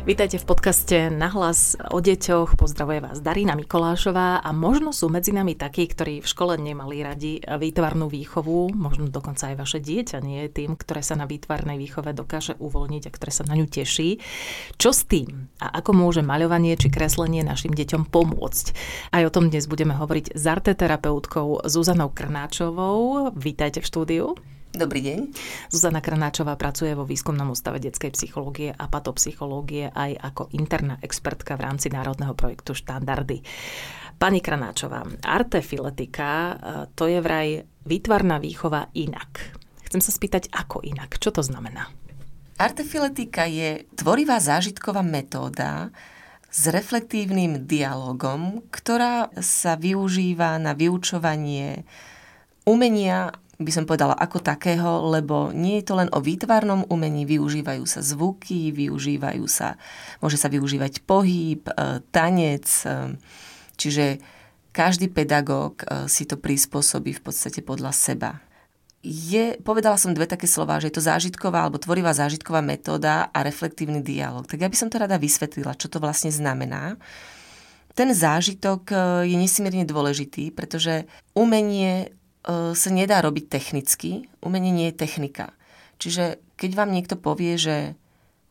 Vítajte 0.00 0.40
v 0.40 0.48
podcaste 0.48 0.96
Nahlas 1.12 1.76
o 1.92 2.00
deťoch. 2.00 2.56
Pozdravuje 2.56 3.04
vás 3.04 3.20
Darina 3.20 3.52
Mikolášová 3.52 4.40
a 4.40 4.48
možno 4.48 4.96
sú 4.96 5.12
medzi 5.12 5.28
nami 5.28 5.60
takí, 5.60 5.84
ktorí 5.84 6.24
v 6.24 6.30
škole 6.30 6.56
nemali 6.56 7.04
radi 7.04 7.36
výtvarnú 7.44 8.08
výchovu, 8.08 8.72
možno 8.72 9.12
dokonca 9.12 9.52
aj 9.52 9.60
vaše 9.60 9.76
dieťa 9.76 10.24
nie 10.24 10.48
je 10.48 10.56
tým, 10.56 10.80
ktoré 10.80 11.04
sa 11.04 11.20
na 11.20 11.28
výtvarnej 11.28 11.76
výchove 11.76 12.16
dokáže 12.16 12.56
uvoľniť 12.56 13.02
a 13.04 13.10
ktoré 13.12 13.28
sa 13.28 13.44
na 13.44 13.60
ňu 13.60 13.68
teší. 13.68 14.24
Čo 14.80 14.96
s 14.96 15.04
tým 15.04 15.52
a 15.60 15.68
ako 15.68 15.92
môže 15.92 16.24
maľovanie 16.24 16.80
či 16.80 16.88
kreslenie 16.88 17.44
našim 17.44 17.76
deťom 17.76 18.08
pomôcť? 18.08 18.66
Aj 19.12 19.20
o 19.28 19.30
tom 19.30 19.52
dnes 19.52 19.68
budeme 19.68 19.92
hovoriť 20.00 20.32
s 20.32 20.44
arteterapeutkou 20.48 21.68
Zuzanou 21.68 22.08
Krnáčovou. 22.08 23.36
Vítajte 23.36 23.84
v 23.84 23.88
štúdiu. 23.92 24.26
Dobrý 24.70 25.02
deň. 25.02 25.34
Zuzana 25.66 25.98
Kranáčová 25.98 26.54
pracuje 26.54 26.94
vo 26.94 27.02
výskumnom 27.02 27.50
ústave 27.50 27.82
detskej 27.82 28.14
psychológie 28.14 28.70
a 28.70 28.86
patopsychológie 28.86 29.90
aj 29.90 30.14
ako 30.30 30.46
interná 30.54 30.94
expertka 31.02 31.58
v 31.58 31.66
rámci 31.66 31.90
národného 31.90 32.38
projektu 32.38 32.78
Štandardy. 32.78 33.42
Pani 34.14 34.38
Kranáčová, 34.38 35.02
artefiletika 35.26 36.30
e, 36.30 36.52
to 36.94 37.10
je 37.10 37.18
vraj 37.18 37.66
výtvarná 37.82 38.38
výchova 38.38 38.94
inak. 38.94 39.58
Chcem 39.90 39.98
sa 39.98 40.14
spýtať, 40.14 40.54
ako 40.54 40.86
inak? 40.86 41.18
Čo 41.18 41.34
to 41.34 41.42
znamená? 41.42 41.90
Artefiletika 42.54 43.50
je 43.50 43.90
tvorivá 43.98 44.38
zážitková 44.38 45.02
metóda, 45.02 45.90
s 46.50 46.66
reflektívnym 46.66 47.62
dialogom, 47.62 48.66
ktorá 48.74 49.30
sa 49.38 49.78
využíva 49.78 50.58
na 50.58 50.74
vyučovanie 50.74 51.86
umenia 52.66 53.30
by 53.60 53.72
som 53.72 53.84
povedala 53.84 54.16
ako 54.16 54.40
takého, 54.40 55.12
lebo 55.12 55.52
nie 55.52 55.80
je 55.80 55.92
to 55.92 55.94
len 56.00 56.08
o 56.16 56.24
výtvarnom 56.24 56.88
umení, 56.88 57.28
využívajú 57.28 57.84
sa 57.84 58.00
zvuky, 58.00 58.72
využívajú 58.72 59.44
sa, 59.44 59.76
môže 60.24 60.40
sa 60.40 60.48
využívať 60.48 61.04
pohyb, 61.04 61.60
e, 61.68 62.00
tanec, 62.08 62.64
e, 62.88 63.20
čiže 63.76 64.16
každý 64.72 65.12
pedagóg 65.12 65.84
e, 65.84 66.08
si 66.08 66.24
to 66.24 66.40
prispôsobí 66.40 67.12
v 67.12 67.22
podstate 67.22 67.60
podľa 67.60 67.92
seba. 67.92 68.40
Je, 69.04 69.56
povedala 69.60 70.00
som 70.00 70.16
dve 70.16 70.24
také 70.24 70.48
slova, 70.48 70.80
že 70.80 70.88
je 70.92 70.96
to 70.96 71.04
zážitková 71.04 71.64
alebo 71.64 71.80
tvorivá 71.80 72.16
zážitková 72.16 72.64
metóda 72.64 73.28
a 73.32 73.44
reflektívny 73.44 74.00
dialog. 74.00 74.48
Tak 74.48 74.60
ja 74.60 74.68
by 74.68 74.76
som 74.76 74.88
to 74.92 75.00
rada 75.00 75.16
vysvetlila, 75.20 75.76
čo 75.76 75.88
to 75.88 76.00
vlastne 76.00 76.28
znamená. 76.28 77.00
Ten 77.96 78.12
zážitok 78.12 78.92
je 79.24 79.36
nesmierne 79.40 79.88
dôležitý, 79.88 80.52
pretože 80.52 81.08
umenie 81.32 82.12
sa 82.46 82.88
nedá 82.92 83.20
robiť 83.20 83.46
technicky. 83.52 84.28
Umenie 84.40 84.72
nie 84.72 84.88
je 84.90 85.00
technika. 85.00 85.52
Čiže 86.00 86.40
keď 86.56 86.70
vám 86.76 86.90
niekto 86.92 87.16
povie, 87.20 87.60
že 87.60 87.76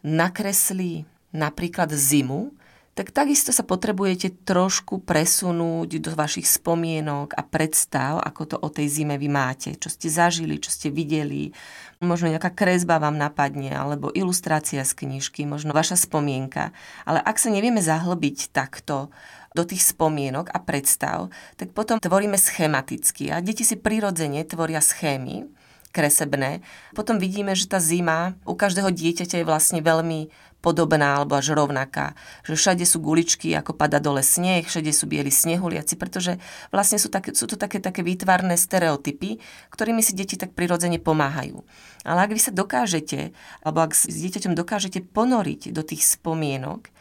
nakreslí 0.06 1.10
napríklad 1.34 1.90
zimu, 1.94 2.54
tak 3.00 3.16
takisto 3.16 3.56
sa 3.56 3.64
potrebujete 3.64 4.44
trošku 4.44 5.00
presunúť 5.08 6.04
do 6.04 6.12
vašich 6.20 6.44
spomienok 6.44 7.32
a 7.32 7.48
predstav, 7.48 8.20
ako 8.20 8.42
to 8.44 8.56
o 8.60 8.68
tej 8.68 8.92
zime 8.92 9.16
vy 9.16 9.32
máte, 9.32 9.72
čo 9.80 9.88
ste 9.88 10.12
zažili, 10.12 10.60
čo 10.60 10.68
ste 10.68 10.92
videli. 10.92 11.56
Možno 12.04 12.28
nejaká 12.28 12.52
kresba 12.52 13.00
vám 13.00 13.16
napadne, 13.16 13.72
alebo 13.72 14.12
ilustrácia 14.12 14.84
z 14.84 14.92
knižky, 15.00 15.48
možno 15.48 15.72
vaša 15.72 15.96
spomienka. 15.96 16.76
Ale 17.08 17.24
ak 17.24 17.40
sa 17.40 17.48
nevieme 17.48 17.80
zahlbiť 17.80 18.52
takto 18.52 19.16
do 19.58 19.64
tých 19.66 19.82
spomienok 19.82 20.54
a 20.54 20.60
predstav, 20.62 21.34
tak 21.58 21.74
potom 21.74 21.98
tvoríme 21.98 22.38
schematicky 22.38 23.34
a 23.34 23.42
deti 23.42 23.66
si 23.66 23.78
prirodzene 23.78 24.46
tvoria 24.46 24.82
schémy 24.82 25.50
kresebné. 25.90 26.62
Potom 26.94 27.18
vidíme, 27.18 27.58
že 27.58 27.66
tá 27.66 27.82
zima 27.82 28.38
u 28.46 28.54
každého 28.54 28.94
dieťaťa 28.94 29.42
je 29.42 29.50
vlastne 29.50 29.82
veľmi 29.82 30.30
podobná 30.60 31.18
alebo 31.18 31.40
až 31.40 31.56
rovnaká. 31.56 32.14
Že 32.44 32.54
všade 32.56 32.86
sú 32.86 33.00
guličky, 33.00 33.56
ako 33.56 33.74
pada 33.74 33.98
dole 33.98 34.20
sneh, 34.20 34.68
všade 34.68 34.92
sú 34.92 35.08
bieli 35.08 35.32
snehuliaci, 35.32 35.96
pretože 35.96 36.36
vlastne 36.70 37.00
sú, 37.00 37.08
také, 37.08 37.32
sú 37.32 37.48
to 37.48 37.56
také, 37.56 37.80
také 37.80 38.04
výtvarné 38.04 38.60
stereotypy, 38.60 39.40
ktorými 39.72 40.04
si 40.04 40.14
deti 40.14 40.36
tak 40.36 40.54
prirodzene 40.54 41.00
pomáhajú. 41.00 41.64
Ale 42.04 42.20
ak 42.28 42.32
vy 42.36 42.42
sa 42.44 42.52
dokážete, 42.52 43.32
alebo 43.64 43.88
ak 43.88 43.96
s 43.96 44.12
dieťaťom 44.12 44.54
dokážete 44.54 45.00
ponoriť 45.10 45.72
do 45.72 45.82
tých 45.82 46.06
spomienok 46.06 46.92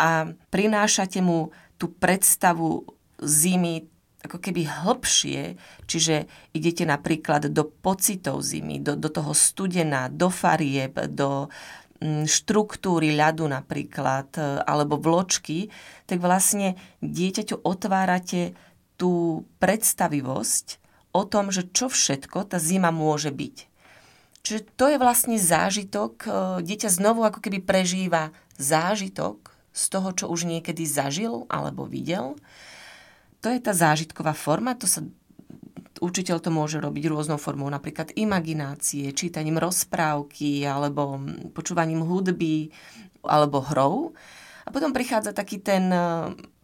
a 0.00 0.32
prinášate 0.48 1.20
mu 1.20 1.52
tú 1.78 1.94
predstavu 1.94 2.84
zimy 3.22 3.86
ako 4.18 4.38
keby 4.42 4.66
hlbšie, 4.66 5.54
čiže 5.86 6.26
idete 6.50 6.82
napríklad 6.82 7.54
do 7.54 7.62
pocitov 7.62 8.42
zimy, 8.42 8.82
do, 8.82 8.98
do 8.98 9.06
toho 9.06 9.30
studena, 9.30 10.10
do 10.10 10.26
farieb, 10.26 10.98
do 11.14 11.46
mm, 12.02 12.26
štruktúry 12.26 13.14
ľadu 13.14 13.46
napríklad, 13.46 14.28
e, 14.34 14.42
alebo 14.66 14.98
vločky, 14.98 15.70
tak 16.10 16.18
vlastne 16.18 16.74
dieťaťu 16.98 17.62
otvárate 17.62 18.58
tú 18.98 19.46
predstavivosť 19.62 20.82
o 21.14 21.22
tom, 21.22 21.54
že 21.54 21.70
čo 21.70 21.86
všetko 21.86 22.50
tá 22.50 22.58
zima 22.58 22.90
môže 22.90 23.30
byť. 23.30 23.56
Čiže 24.42 24.60
to 24.74 24.84
je 24.90 24.98
vlastne 24.98 25.38
zážitok, 25.38 26.12
e, 26.26 26.28
dieťa 26.66 26.90
znovu 26.90 27.22
ako 27.22 27.38
keby 27.38 27.62
prežíva 27.62 28.34
zážitok 28.58 29.57
z 29.78 29.86
toho, 29.94 30.10
čo 30.10 30.26
už 30.26 30.50
niekedy 30.50 30.82
zažil 30.82 31.46
alebo 31.46 31.86
videl. 31.86 32.34
To 33.46 33.54
je 33.54 33.62
tá 33.62 33.70
zážitková 33.70 34.34
forma, 34.34 34.74
to 34.74 34.90
sa 34.90 35.06
učiteľ 35.98 36.38
to 36.38 36.50
môže 36.54 36.78
robiť 36.78 37.10
rôznou 37.10 37.38
formou, 37.42 37.66
napríklad 37.66 38.14
imaginácie, 38.14 39.10
čítaním 39.14 39.58
rozprávky 39.58 40.62
alebo 40.62 41.18
počúvaním 41.54 42.06
hudby 42.06 42.70
alebo 43.26 43.62
hrou. 43.62 44.14
A 44.62 44.70
potom 44.70 44.94
prichádza 44.94 45.34
taký 45.34 45.58
ten 45.58 45.90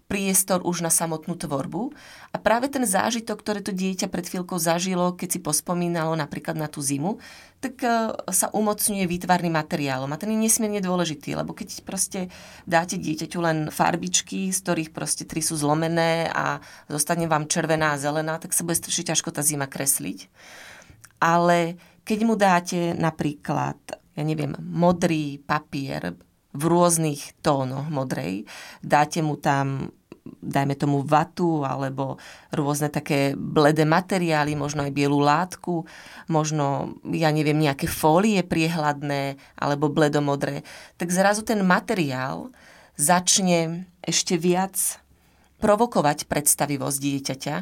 priestor 0.04 0.62
už 0.62 0.84
na 0.84 0.92
samotnú 0.92 1.34
tvorbu. 1.34 1.90
A 2.30 2.36
práve 2.38 2.68
ten 2.68 2.84
zážitok, 2.84 3.40
ktoré 3.40 3.60
to 3.64 3.72
dieťa 3.72 4.12
pred 4.12 4.28
chvíľkou 4.28 4.60
zažilo, 4.60 5.16
keď 5.16 5.28
si 5.34 5.40
pospomínalo 5.40 6.12
napríklad 6.14 6.54
na 6.54 6.68
tú 6.68 6.84
zimu, 6.84 7.18
tak 7.64 7.80
e, 7.80 8.12
sa 8.28 8.52
umocňuje 8.52 9.08
výtvarný 9.08 9.48
materiál. 9.48 10.04
A 10.04 10.20
ten 10.20 10.36
je 10.36 10.44
nesmierne 10.44 10.84
dôležitý, 10.84 11.32
lebo 11.32 11.56
keď 11.56 11.80
proste 11.80 12.28
dáte 12.68 13.00
dieťaťu 13.00 13.38
len 13.40 13.58
farbičky, 13.72 14.52
z 14.52 14.58
ktorých 14.60 14.90
proste 14.92 15.24
tri 15.24 15.40
sú 15.40 15.56
zlomené 15.56 16.28
a 16.28 16.60
zostane 16.92 17.24
vám 17.24 17.48
červená 17.48 17.96
a 17.96 18.00
zelená, 18.00 18.36
tak 18.36 18.52
sa 18.52 18.68
bude 18.68 18.76
strašne 18.76 19.16
ťažko 19.16 19.32
tá 19.32 19.40
zima 19.40 19.64
kresliť. 19.64 20.28
Ale 21.24 21.80
keď 22.04 22.18
mu 22.28 22.36
dáte 22.36 22.92
napríklad, 22.92 23.80
ja 24.12 24.22
neviem, 24.22 24.52
modrý 24.60 25.40
papier, 25.40 26.12
v 26.54 26.62
rôznych 26.70 27.34
tónoch 27.42 27.90
modrej. 27.90 28.46
Dáte 28.78 29.20
mu 29.26 29.34
tam 29.34 29.90
dajme 30.44 30.76
tomu 30.76 31.00
vatu 31.00 31.64
alebo 31.64 32.20
rôzne 32.52 32.92
také 32.92 33.32
bledé 33.34 33.88
materiály, 33.88 34.52
možno 34.54 34.84
aj 34.84 34.92
bielú 34.92 35.24
látku, 35.24 35.88
možno, 36.28 36.96
ja 37.08 37.32
neviem, 37.32 37.56
nejaké 37.56 37.88
fólie 37.88 38.44
priehľadné 38.44 39.40
alebo 39.56 39.88
bledomodré, 39.88 40.62
tak 41.00 41.08
zrazu 41.08 41.42
ten 41.42 41.64
materiál 41.64 42.52
začne 42.94 43.88
ešte 44.04 44.36
viac 44.36 45.00
provokovať 45.58 46.28
predstavivosť 46.28 46.98
dieťaťa 47.00 47.56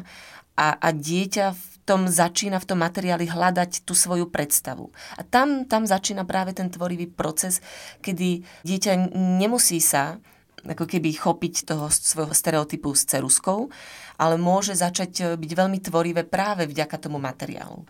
a, 0.59 0.67
a 0.77 0.87
dieťa 0.91 1.45
v 1.55 1.65
tom 1.83 2.07
začína 2.07 2.63
v 2.63 2.67
tom 2.67 2.79
materiáli 2.79 3.27
hľadať 3.27 3.83
tú 3.83 3.91
svoju 3.91 4.31
predstavu. 4.31 4.91
A 5.19 5.21
tam, 5.27 5.67
tam 5.67 5.83
začína 5.83 6.23
práve 6.23 6.55
ten 6.55 6.71
tvorivý 6.71 7.11
proces, 7.11 7.59
kedy 7.99 8.43
dieťa 8.63 9.11
nemusí 9.15 9.83
sa 9.83 10.19
ako 10.63 10.87
keby 10.87 11.11
chopiť 11.11 11.67
toho 11.67 11.91
svojho 11.91 12.31
stereotypu 12.31 12.95
s 12.95 13.03
ceruskou, 13.03 13.67
ale 14.15 14.39
môže 14.39 14.71
začať 14.73 15.11
e, 15.19 15.23
byť 15.35 15.51
veľmi 15.51 15.79
tvorivé 15.83 16.23
práve 16.23 16.63
vďaka 16.63 16.95
tomu 16.97 17.19
materiálu. 17.19 17.83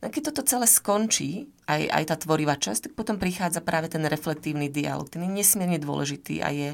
No 0.00 0.06
keď 0.08 0.32
toto 0.32 0.46
celé 0.46 0.64
skončí, 0.64 1.50
aj, 1.68 1.82
aj 1.90 2.04
tá 2.08 2.16
tvorivá 2.16 2.56
časť, 2.56 2.88
tak 2.88 2.92
potom 2.96 3.20
prichádza 3.20 3.60
práve 3.60 3.92
ten 3.92 4.00
reflektívny 4.06 4.72
dialog. 4.72 5.10
Ten 5.12 5.26
je 5.28 5.30
nesmierne 5.30 5.76
dôležitý 5.76 6.40
a 6.40 6.48
je 6.48 6.68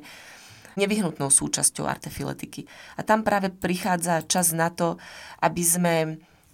nevyhnutnou 0.76 1.32
súčasťou 1.32 1.88
artefiletiky. 1.88 2.69
A 2.94 3.02
tam 3.02 3.25
práve 3.25 3.50
prichádza 3.50 4.22
čas 4.28 4.52
na 4.52 4.69
to, 4.70 5.00
aby 5.40 5.62
sme 5.64 5.94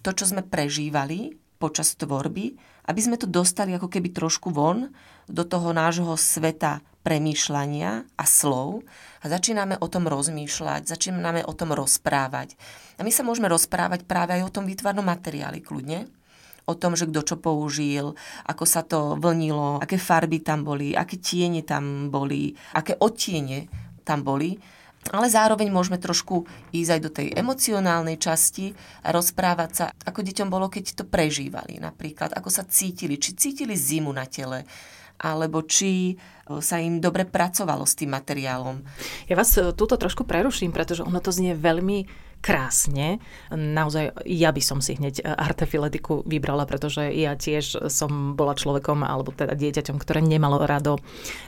to, 0.01 0.15
čo 0.15 0.31
sme 0.31 0.47
prežívali 0.47 1.37
počas 1.59 1.95
tvorby, 1.99 2.57
aby 2.87 3.01
sme 3.01 3.17
to 3.19 3.31
dostali 3.31 3.75
ako 3.75 3.87
keby 3.87 4.11
trošku 4.11 4.51
von 4.51 4.91
do 5.31 5.43
toho 5.47 5.71
nášho 5.71 6.15
sveta 6.19 6.83
premýšľania 7.03 8.07
a 8.15 8.25
slov 8.25 8.87
a 9.23 9.27
začíname 9.27 9.79
o 9.79 9.87
tom 9.91 10.07
rozmýšľať, 10.07 10.87
začíname 10.87 11.43
o 11.43 11.53
tom 11.55 11.75
rozprávať. 11.75 12.55
A 12.99 13.03
my 13.03 13.11
sa 13.11 13.27
môžeme 13.27 13.51
rozprávať 13.51 14.07
práve 14.07 14.39
aj 14.39 14.47
o 14.47 14.55
tom 14.55 14.65
výtvarnom 14.67 15.03
materiáli 15.03 15.63
kľudne, 15.63 16.07
o 16.67 16.75
tom, 16.79 16.95
že 16.95 17.11
kto 17.11 17.21
čo 17.27 17.37
použil, 17.43 18.15
ako 18.47 18.65
sa 18.67 18.87
to 18.87 19.19
vlnilo, 19.19 19.83
aké 19.83 19.99
farby 19.99 20.39
tam 20.39 20.63
boli, 20.63 20.95
aké 20.95 21.19
tiene 21.19 21.67
tam 21.67 22.11
boli, 22.11 22.55
aké 22.79 22.95
odtiene 22.99 23.67
tam 24.07 24.23
boli. 24.23 24.59
Ale 25.11 25.27
zároveň 25.27 25.67
môžeme 25.75 25.99
trošku 25.99 26.47
ísť 26.71 26.91
aj 26.95 27.01
do 27.03 27.11
tej 27.11 27.29
emocionálnej 27.35 28.23
časti 28.23 28.71
a 29.03 29.11
rozprávať 29.11 29.71
sa, 29.75 29.85
ako 30.07 30.23
deťom 30.23 30.47
bolo, 30.47 30.71
keď 30.71 31.03
to 31.03 31.05
prežívali. 31.09 31.83
Napríklad, 31.83 32.31
ako 32.39 32.47
sa 32.53 32.63
cítili, 32.63 33.19
či 33.19 33.35
cítili 33.35 33.75
zimu 33.75 34.15
na 34.15 34.31
tele, 34.31 34.63
alebo 35.19 35.67
či 35.67 36.15
sa 36.63 36.79
im 36.79 36.99
dobre 37.03 37.27
pracovalo 37.27 37.87
s 37.87 37.99
tým 37.99 38.15
materiálom. 38.15 38.83
Ja 39.31 39.39
vás 39.39 39.55
e, 39.55 39.71
túto 39.73 39.95
trošku 39.95 40.27
preruším, 40.27 40.75
pretože 40.75 41.07
ono 41.07 41.23
to 41.23 41.31
znie 41.31 41.55
veľmi 41.55 42.31
krásne. 42.43 43.23
Naozaj 43.55 44.27
ja 44.27 44.51
by 44.51 44.59
som 44.59 44.83
si 44.83 44.99
hneď 44.99 45.23
artefiletiku 45.23 46.27
vybrala, 46.27 46.67
pretože 46.67 47.07
ja 47.15 47.39
tiež 47.39 47.87
som 47.87 48.35
bola 48.35 48.59
človekom, 48.59 49.07
alebo 49.07 49.31
teda 49.31 49.55
dieťaťom, 49.55 49.97
ktoré 49.97 50.19
nemalo 50.19 50.59
rado 50.67 50.99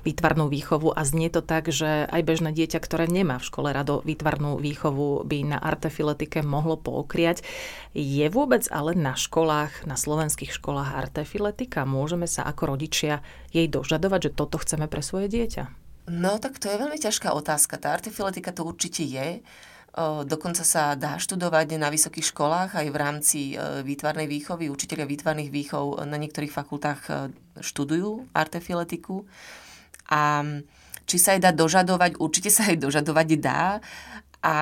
výtvarnú 0.07 0.47
výchovu 0.47 0.95
a 0.95 1.03
znie 1.03 1.35
to 1.35 1.43
tak, 1.43 1.75
že 1.75 2.07
aj 2.07 2.23
bežné 2.23 2.55
dieťa, 2.55 2.79
ktoré 2.79 3.11
nemá 3.11 3.43
v 3.43 3.49
škole 3.51 3.75
rado 3.75 4.07
výtvarnú 4.07 4.63
výchovu, 4.63 5.27
by 5.27 5.39
na 5.43 5.59
artefiletike 5.59 6.47
mohlo 6.47 6.79
poukriať. 6.79 7.43
Je 7.91 8.27
vôbec 8.31 8.63
ale 8.71 8.95
na 8.95 9.19
školách, 9.19 9.91
na 9.91 9.99
slovenských 9.99 10.55
školách 10.55 10.95
artefiletika? 10.95 11.83
Môžeme 11.83 12.31
sa 12.31 12.47
ako 12.47 12.79
rodičia 12.79 13.27
jej 13.51 13.67
dožadovať, 13.67 14.31
že 14.31 14.35
toto 14.39 14.63
chceme 14.63 14.87
pre 14.87 15.03
svoje 15.03 15.27
dieťa? 15.27 15.85
No 16.05 16.37
tak 16.37 16.61
to 16.61 16.69
je 16.69 16.77
veľmi 16.77 17.01
ťažká 17.01 17.33
otázka. 17.33 17.81
Tá 17.81 17.97
artefiletika 17.97 18.53
to 18.53 18.63
určite 18.69 19.03
je. 19.03 19.41
Dokonca 20.27 20.67
sa 20.67 20.99
dá 20.99 21.15
študovať 21.23 21.79
na 21.79 21.87
vysokých 21.87 22.35
školách 22.35 22.75
aj 22.75 22.87
v 22.91 22.97
rámci 22.99 23.41
e, 23.55 23.87
výtvarnej 23.87 24.27
výchovy. 24.27 24.67
Učiteľia 24.67 25.07
výtvarných 25.07 25.55
výchov 25.55 26.03
na 26.03 26.19
niektorých 26.19 26.51
fakultách 26.51 27.01
e, 27.07 27.13
študujú 27.63 28.27
artefiletiku. 28.35 29.23
A 30.11 30.43
či 31.07 31.17
sa 31.23 31.39
jej 31.39 31.43
dá 31.47 31.55
dožadovať, 31.55 32.19
určite 32.19 32.51
sa 32.51 32.67
jej 32.67 32.75
dožadovať 32.75 33.39
dá. 33.39 33.79
A 34.43 34.55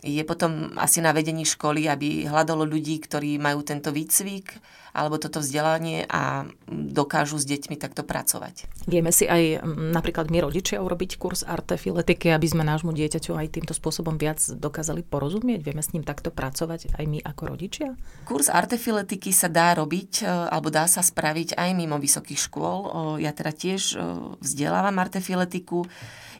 je 0.00 0.22
potom 0.24 0.74
asi 0.80 1.04
na 1.04 1.12
vedení 1.12 1.44
školy, 1.44 1.86
aby 1.86 2.24
hľadalo 2.24 2.64
ľudí, 2.64 3.00
ktorí 3.00 3.36
majú 3.36 3.60
tento 3.60 3.92
výcvik, 3.92 4.56
alebo 4.90 5.22
toto 5.22 5.38
vzdelanie 5.38 6.02
a 6.10 6.50
dokážu 6.66 7.38
s 7.38 7.46
deťmi 7.46 7.78
takto 7.78 8.02
pracovať. 8.02 8.66
Vieme 8.90 9.14
si 9.14 9.26
aj 9.30 9.62
napríklad 9.94 10.34
my 10.34 10.42
rodičia 10.42 10.82
urobiť 10.82 11.14
kurz 11.14 11.46
artefiletiky, 11.46 12.34
aby 12.34 12.46
sme 12.50 12.66
nášmu 12.66 12.90
dieťaťu 12.90 13.38
aj 13.38 13.54
týmto 13.54 13.70
spôsobom 13.70 14.18
viac 14.18 14.42
dokázali 14.42 15.06
porozumieť? 15.06 15.60
Vieme 15.62 15.82
s 15.82 15.94
ním 15.94 16.02
takto 16.02 16.34
pracovať 16.34 16.98
aj 16.98 17.04
my 17.06 17.18
ako 17.22 17.42
rodičia? 17.54 17.94
Kurz 18.26 18.50
artefiletiky 18.50 19.30
sa 19.30 19.46
dá 19.46 19.78
robiť, 19.78 20.26
e, 20.26 20.50
alebo 20.50 20.74
dá 20.74 20.90
sa 20.90 21.06
spraviť 21.06 21.54
aj 21.54 21.70
mimo 21.78 22.02
vysokých 22.02 22.50
škôl. 22.50 22.78
Ja 23.22 23.30
teda 23.30 23.54
tiež 23.54 23.94
vzdelávam 24.42 24.98
artefiletiku. 24.98 25.86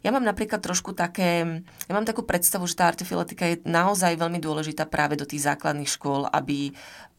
Ja 0.00 0.10
mám 0.10 0.24
napríklad 0.24 0.64
trošku 0.64 0.96
také, 0.96 1.60
ja 1.60 1.92
mám 1.92 2.08
takú 2.08 2.24
predstavu, 2.24 2.64
že 2.64 2.78
tá 2.78 2.88
artefiletika 2.88 3.44
je 3.44 3.60
naozaj 3.68 4.16
veľmi 4.16 4.40
dôležitá 4.40 4.88
práve 4.88 5.20
do 5.20 5.28
tých 5.28 5.44
základných 5.44 5.90
škôl, 5.92 6.24
aby 6.32 6.72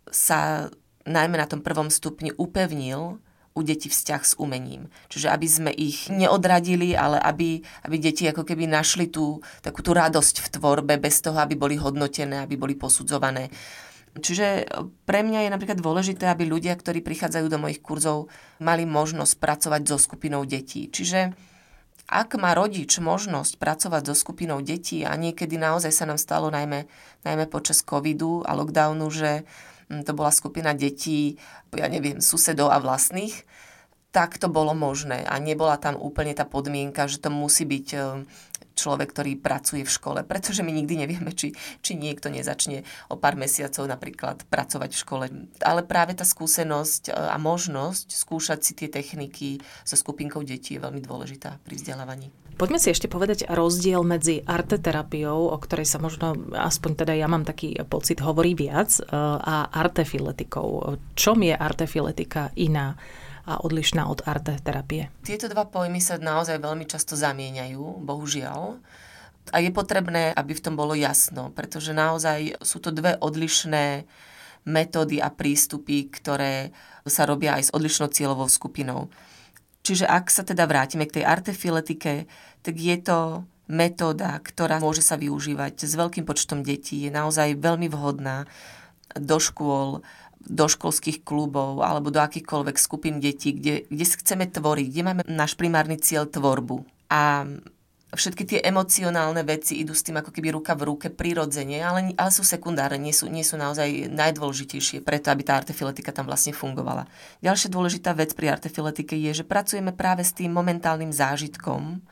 sa 0.09 0.69
najmä 1.05 1.37
na 1.37 1.49
tom 1.49 1.61
prvom 1.61 1.93
stupni 1.93 2.33
upevnil 2.33 3.21
u 3.51 3.61
detí 3.67 3.91
vzťah 3.91 4.21
s 4.23 4.33
umením. 4.39 4.87
Čiže 5.11 5.27
aby 5.27 5.47
sme 5.47 5.71
ich 5.75 6.07
neodradili, 6.07 6.95
ale 6.95 7.19
aby, 7.19 7.59
aby 7.83 7.95
deti 7.99 8.23
ako 8.25 8.47
keby 8.47 8.63
našli 8.63 9.11
tú, 9.11 9.43
takú 9.59 9.83
tú 9.83 9.91
radosť 9.91 10.39
v 10.39 10.51
tvorbe 10.55 10.95
bez 10.95 11.19
toho, 11.19 11.35
aby 11.35 11.59
boli 11.59 11.75
hodnotené, 11.75 12.41
aby 12.41 12.55
boli 12.55 12.79
posudzované. 12.79 13.51
Čiže 14.11 14.67
pre 15.07 15.23
mňa 15.23 15.47
je 15.47 15.53
napríklad 15.55 15.79
dôležité, 15.79 16.27
aby 16.27 16.43
ľudia, 16.47 16.75
ktorí 16.75 16.99
prichádzajú 16.99 17.47
do 17.47 17.59
mojich 17.59 17.79
kurzov, 17.79 18.27
mali 18.59 18.83
možnosť 18.83 19.39
pracovať 19.39 19.81
so 19.87 19.95
skupinou 19.99 20.43
detí. 20.43 20.91
Čiže 20.91 21.31
ak 22.11 22.35
má 22.35 22.51
rodič 22.51 22.99
možnosť 22.99 23.55
pracovať 23.55 24.11
so 24.11 24.15
skupinou 24.19 24.59
detí 24.59 25.07
a 25.07 25.15
niekedy 25.15 25.55
naozaj 25.55 25.95
sa 25.95 26.03
nám 26.03 26.19
stalo 26.19 26.51
najmä, 26.51 26.83
najmä 27.23 27.47
počas 27.47 27.79
covidu 27.79 28.43
a 28.43 28.51
lockdownu, 28.51 29.07
že 29.07 29.47
Hm, 29.91 30.07
to 30.07 30.15
bola 30.15 30.31
skupina 30.31 30.71
detí, 30.71 31.35
ja 31.75 31.91
neviem, 31.91 32.23
susedov 32.23 32.71
a 32.71 32.79
vlastných, 32.79 33.43
tak 34.15 34.39
to 34.39 34.47
bolo 34.47 34.71
možné. 34.71 35.27
A 35.27 35.35
nebola 35.35 35.75
tam 35.75 35.99
úplne 35.99 36.31
tá 36.31 36.47
podmienka, 36.47 37.11
že 37.11 37.19
to 37.19 37.27
musí 37.27 37.67
byť 37.67 37.87
hm, 37.91 38.19
človek, 38.81 39.13
ktorý 39.13 39.37
pracuje 39.37 39.85
v 39.85 39.93
škole, 39.93 40.19
pretože 40.25 40.65
my 40.65 40.73
nikdy 40.73 41.05
nevieme, 41.05 41.29
či, 41.37 41.53
či 41.85 41.93
niekto 41.93 42.33
nezačne 42.33 42.81
o 43.13 43.15
pár 43.21 43.37
mesiacov 43.37 43.85
napríklad 43.85 44.49
pracovať 44.49 44.89
v 44.89 45.01
škole. 45.05 45.25
Ale 45.61 45.85
práve 45.85 46.17
tá 46.17 46.25
skúsenosť 46.25 47.13
hm, 47.13 47.13
a 47.13 47.37
možnosť 47.37 48.17
skúšať 48.17 48.59
si 48.65 48.73
tie 48.73 48.89
techniky 48.89 49.61
so 49.85 49.93
skupinkou 49.93 50.41
detí 50.41 50.75
je 50.75 50.83
veľmi 50.83 51.05
dôležitá 51.05 51.61
pri 51.61 51.77
vzdelávaní. 51.77 52.33
Poďme 52.61 52.77
si 52.77 52.93
ešte 52.93 53.09
povedať 53.09 53.49
rozdiel 53.49 54.05
medzi 54.05 54.45
arteterapiou, 54.45 55.49
o 55.49 55.57
ktorej 55.57 55.87
sa 55.87 55.97
možno, 55.97 56.37
aspoň 56.53 56.91
teda 56.93 57.13
ja 57.17 57.25
mám 57.25 57.41
taký 57.41 57.73
pocit, 57.89 58.21
hovorí 58.21 58.53
viac, 58.53 59.01
e, 59.01 59.03
a 59.41 59.65
artefiletikou. 59.71 60.99
Čom 61.17 61.37
je 61.41 61.57
artefiletika 61.57 62.53
iná 62.53 62.93
a 63.45 63.61
odlišná 63.61 64.05
od 64.07 64.23
arteterapie? 64.25 65.09
Tieto 65.25 65.49
dva 65.49 65.65
pojmy 65.65 65.97
sa 66.01 66.21
naozaj 66.21 66.61
veľmi 66.61 66.85
často 66.85 67.17
zamieňajú, 67.17 68.03
bohužiaľ. 68.05 68.77
A 69.51 69.57
je 69.57 69.73
potrebné, 69.73 70.29
aby 70.37 70.53
v 70.53 70.63
tom 70.63 70.77
bolo 70.77 70.93
jasno, 70.93 71.49
pretože 71.51 71.97
naozaj 71.97 72.61
sú 72.61 72.77
to 72.77 72.93
dve 72.93 73.17
odlišné 73.17 74.05
metódy 74.69 75.17
a 75.17 75.33
prístupy, 75.33 76.05
ktoré 76.13 76.69
sa 77.09 77.25
robia 77.25 77.57
aj 77.57 77.69
s 77.69 77.73
odlišnou 77.73 78.13
cieľovou 78.13 78.45
skupinou. 78.45 79.09
Čiže 79.81 80.05
ak 80.05 80.29
sa 80.29 80.45
teda 80.45 80.69
vrátime 80.69 81.09
k 81.09 81.21
tej 81.21 81.23
artefiletike, 81.25 82.29
tak 82.61 82.75
je 82.77 82.97
to 83.01 83.49
metóda, 83.65 84.37
ktorá 84.37 84.77
môže 84.77 85.01
sa 85.01 85.17
využívať 85.17 85.81
s 85.81 85.97
veľkým 85.97 86.27
počtom 86.27 86.61
detí, 86.61 87.07
je 87.07 87.11
naozaj 87.11 87.57
veľmi 87.57 87.89
vhodná 87.89 88.45
do 89.17 89.37
škôl, 89.41 90.05
do 90.45 90.65
školských 90.65 91.21
klubov 91.21 91.85
alebo 91.85 92.09
do 92.09 92.21
akýchkoľvek 92.21 92.77
skupín 92.77 93.21
detí, 93.21 93.53
kde, 93.53 93.85
kde 93.85 94.05
chceme 94.05 94.45
tvoriť, 94.49 94.87
kde 94.89 95.03
máme 95.05 95.21
náš 95.29 95.53
primárny 95.53 96.01
cieľ 96.01 96.25
tvorbu. 96.25 96.83
A 97.11 97.45
všetky 98.11 98.43
tie 98.43 98.59
emocionálne 98.59 99.39
veci 99.47 99.79
idú 99.79 99.95
s 99.95 100.03
tým 100.03 100.19
ako 100.19 100.35
keby 100.35 100.51
ruka 100.51 100.75
v 100.75 100.87
ruke 100.91 101.07
prirodzene, 101.07 101.79
ale, 101.79 102.11
ale 102.19 102.31
sú 102.31 102.43
sekundárne, 102.43 102.99
nie 102.99 103.15
sú, 103.15 103.31
nie 103.31 103.43
sú 103.43 103.55
naozaj 103.55 104.11
najdôležitejšie 104.11 104.99
preto, 105.03 105.31
aby 105.31 105.47
tá 105.47 105.55
artefiletika 105.55 106.11
tam 106.11 106.27
vlastne 106.27 106.51
fungovala. 106.51 107.07
Ďalšia 107.39 107.71
dôležitá 107.71 108.11
vec 108.11 108.35
pri 108.35 108.51
artefiletike 108.51 109.15
je, 109.15 109.43
že 109.43 109.47
pracujeme 109.47 109.95
práve 109.95 110.27
s 110.27 110.35
tým 110.35 110.51
momentálnym 110.51 111.15
zážitkom, 111.15 112.03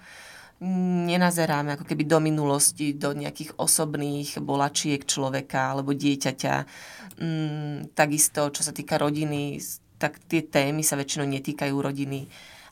nenazeráme 0.60 1.80
ako 1.80 1.88
keby 1.88 2.04
do 2.04 2.20
minulosti, 2.20 2.92
do 2.92 3.16
nejakých 3.16 3.56
osobných 3.56 4.44
bolačiek 4.44 5.08
človeka 5.08 5.72
alebo 5.72 5.96
dieťaťa. 5.96 6.56
Mm, 7.20 7.96
takisto, 7.96 8.52
čo 8.52 8.62
sa 8.64 8.76
týka 8.76 9.00
rodiny, 9.00 9.60
tak 9.96 10.20
tie 10.28 10.44
témy 10.44 10.84
sa 10.84 11.00
väčšinou 11.00 11.28
netýkajú 11.28 11.76
rodiny 11.76 12.28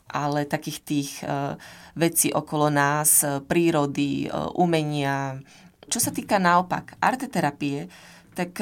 ale 0.08 0.48
takých 0.48 0.80
tých 0.88 1.10
uh, 1.28 1.60
vecí 2.00 2.32
okolo 2.32 2.72
nás, 2.72 3.28
uh, 3.28 3.44
prírody, 3.44 4.32
uh, 4.32 4.56
umenia. 4.56 5.36
Čo 5.84 6.00
sa 6.00 6.16
týka 6.16 6.40
naopak 6.40 6.96
arteterapie, 7.04 7.92
tak 8.32 8.60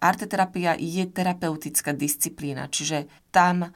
arteterapia 0.00 0.72
je 0.78 1.04
terapeutická 1.04 1.92
disciplína, 1.92 2.66
čiže 2.72 3.04
tam 3.28 3.68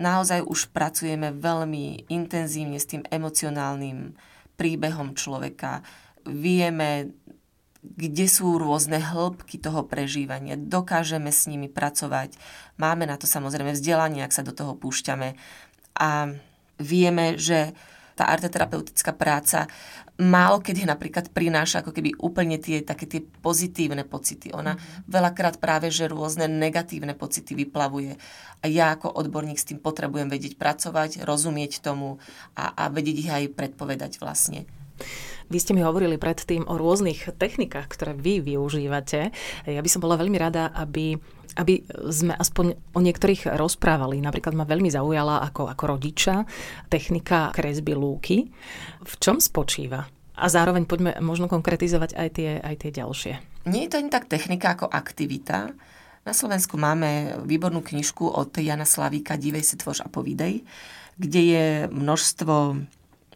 naozaj 0.00 0.40
už 0.48 0.72
pracujeme 0.72 1.30
veľmi 1.36 2.08
intenzívne 2.08 2.80
s 2.80 2.88
tým 2.88 3.04
emocionálnym 3.12 4.16
príbehom 4.56 5.12
človeka. 5.12 5.84
Vieme, 6.24 7.12
kde 7.80 8.26
sú 8.28 8.60
rôzne 8.60 9.00
hĺbky 9.00 9.56
toho 9.56 9.84
prežívania. 9.88 10.56
Dokážeme 10.56 11.32
s 11.32 11.48
nimi 11.48 11.68
pracovať. 11.68 12.36
Máme 12.76 13.08
na 13.08 13.16
to 13.16 13.24
samozrejme 13.24 13.72
vzdelanie, 13.72 14.24
ak 14.24 14.36
sa 14.36 14.44
do 14.44 14.52
toho 14.52 14.76
púšťame 14.76 15.36
a 15.96 16.32
vieme, 16.76 17.40
že 17.40 17.72
tá 18.16 18.28
arteterapeutická 18.28 19.16
práca 19.16 19.64
málo 20.20 20.60
kedy 20.60 20.84
napríklad 20.84 21.32
prináša 21.32 21.80
ako 21.80 21.96
keby 21.96 22.20
úplne 22.20 22.60
tie 22.60 22.84
také 22.84 23.08
tie 23.08 23.24
pozitívne 23.24 24.04
pocity. 24.04 24.52
Ona 24.52 24.76
mm. 24.76 25.08
veľakrát 25.08 25.56
práve, 25.56 25.88
že 25.88 26.06
rôzne 26.06 26.46
negatívne 26.46 27.16
pocity 27.16 27.56
vyplavuje. 27.56 28.20
A 28.60 28.64
ja 28.68 28.92
ako 28.92 29.16
odborník 29.16 29.56
s 29.56 29.66
tým 29.66 29.80
potrebujem 29.80 30.28
vedieť 30.28 30.60
pracovať, 30.60 31.24
rozumieť 31.24 31.80
tomu 31.80 32.20
a, 32.52 32.76
a 32.76 32.92
vedieť 32.92 33.16
ich 33.16 33.30
aj 33.32 33.44
predpovedať 33.56 34.20
vlastne. 34.20 34.68
Vy 35.50 35.58
ste 35.58 35.74
mi 35.74 35.82
hovorili 35.82 36.14
predtým 36.14 36.62
o 36.70 36.78
rôznych 36.78 37.34
technikách, 37.34 37.90
ktoré 37.90 38.14
vy 38.14 38.38
využívate. 38.38 39.34
Ja 39.66 39.82
by 39.82 39.90
som 39.90 39.98
bola 39.98 40.14
veľmi 40.14 40.38
rada, 40.38 40.70
aby 40.70 41.18
aby 41.58 41.82
sme 42.14 42.30
aspoň 42.38 42.78
o 42.94 43.02
niektorých 43.02 43.58
rozprávali. 43.58 44.22
Napríklad 44.22 44.54
ma 44.54 44.62
veľmi 44.62 44.86
zaujala 44.86 45.42
ako, 45.50 45.66
ako 45.66 45.98
rodiča 45.98 46.46
technika 46.86 47.50
kresby 47.50 47.98
lúky. 47.98 48.46
V 49.02 49.14
čom 49.18 49.42
spočíva? 49.42 50.06
A 50.38 50.46
zároveň 50.46 50.86
poďme 50.86 51.18
možno 51.18 51.50
konkretizovať 51.50 52.14
aj 52.14 52.28
tie, 52.38 52.50
aj 52.62 52.74
tie 52.86 52.90
ďalšie. 52.94 53.32
Nie 53.66 53.84
je 53.86 53.90
to 53.90 53.98
ani 53.98 54.14
tak 54.14 54.30
technika 54.30 54.78
ako 54.78 54.86
aktivita. 54.86 55.74
Na 56.22 56.32
Slovensku 56.32 56.78
máme 56.78 57.42
výbornú 57.44 57.82
knižku 57.82 58.30
od 58.30 58.54
Jana 58.54 58.86
Slavíka 58.86 59.34
Divej 59.34 59.66
si 59.66 59.74
tvoř 59.74 60.06
a 60.06 60.08
povídej, 60.08 60.62
kde 61.18 61.40
je 61.42 61.66
množstvo 61.90 62.78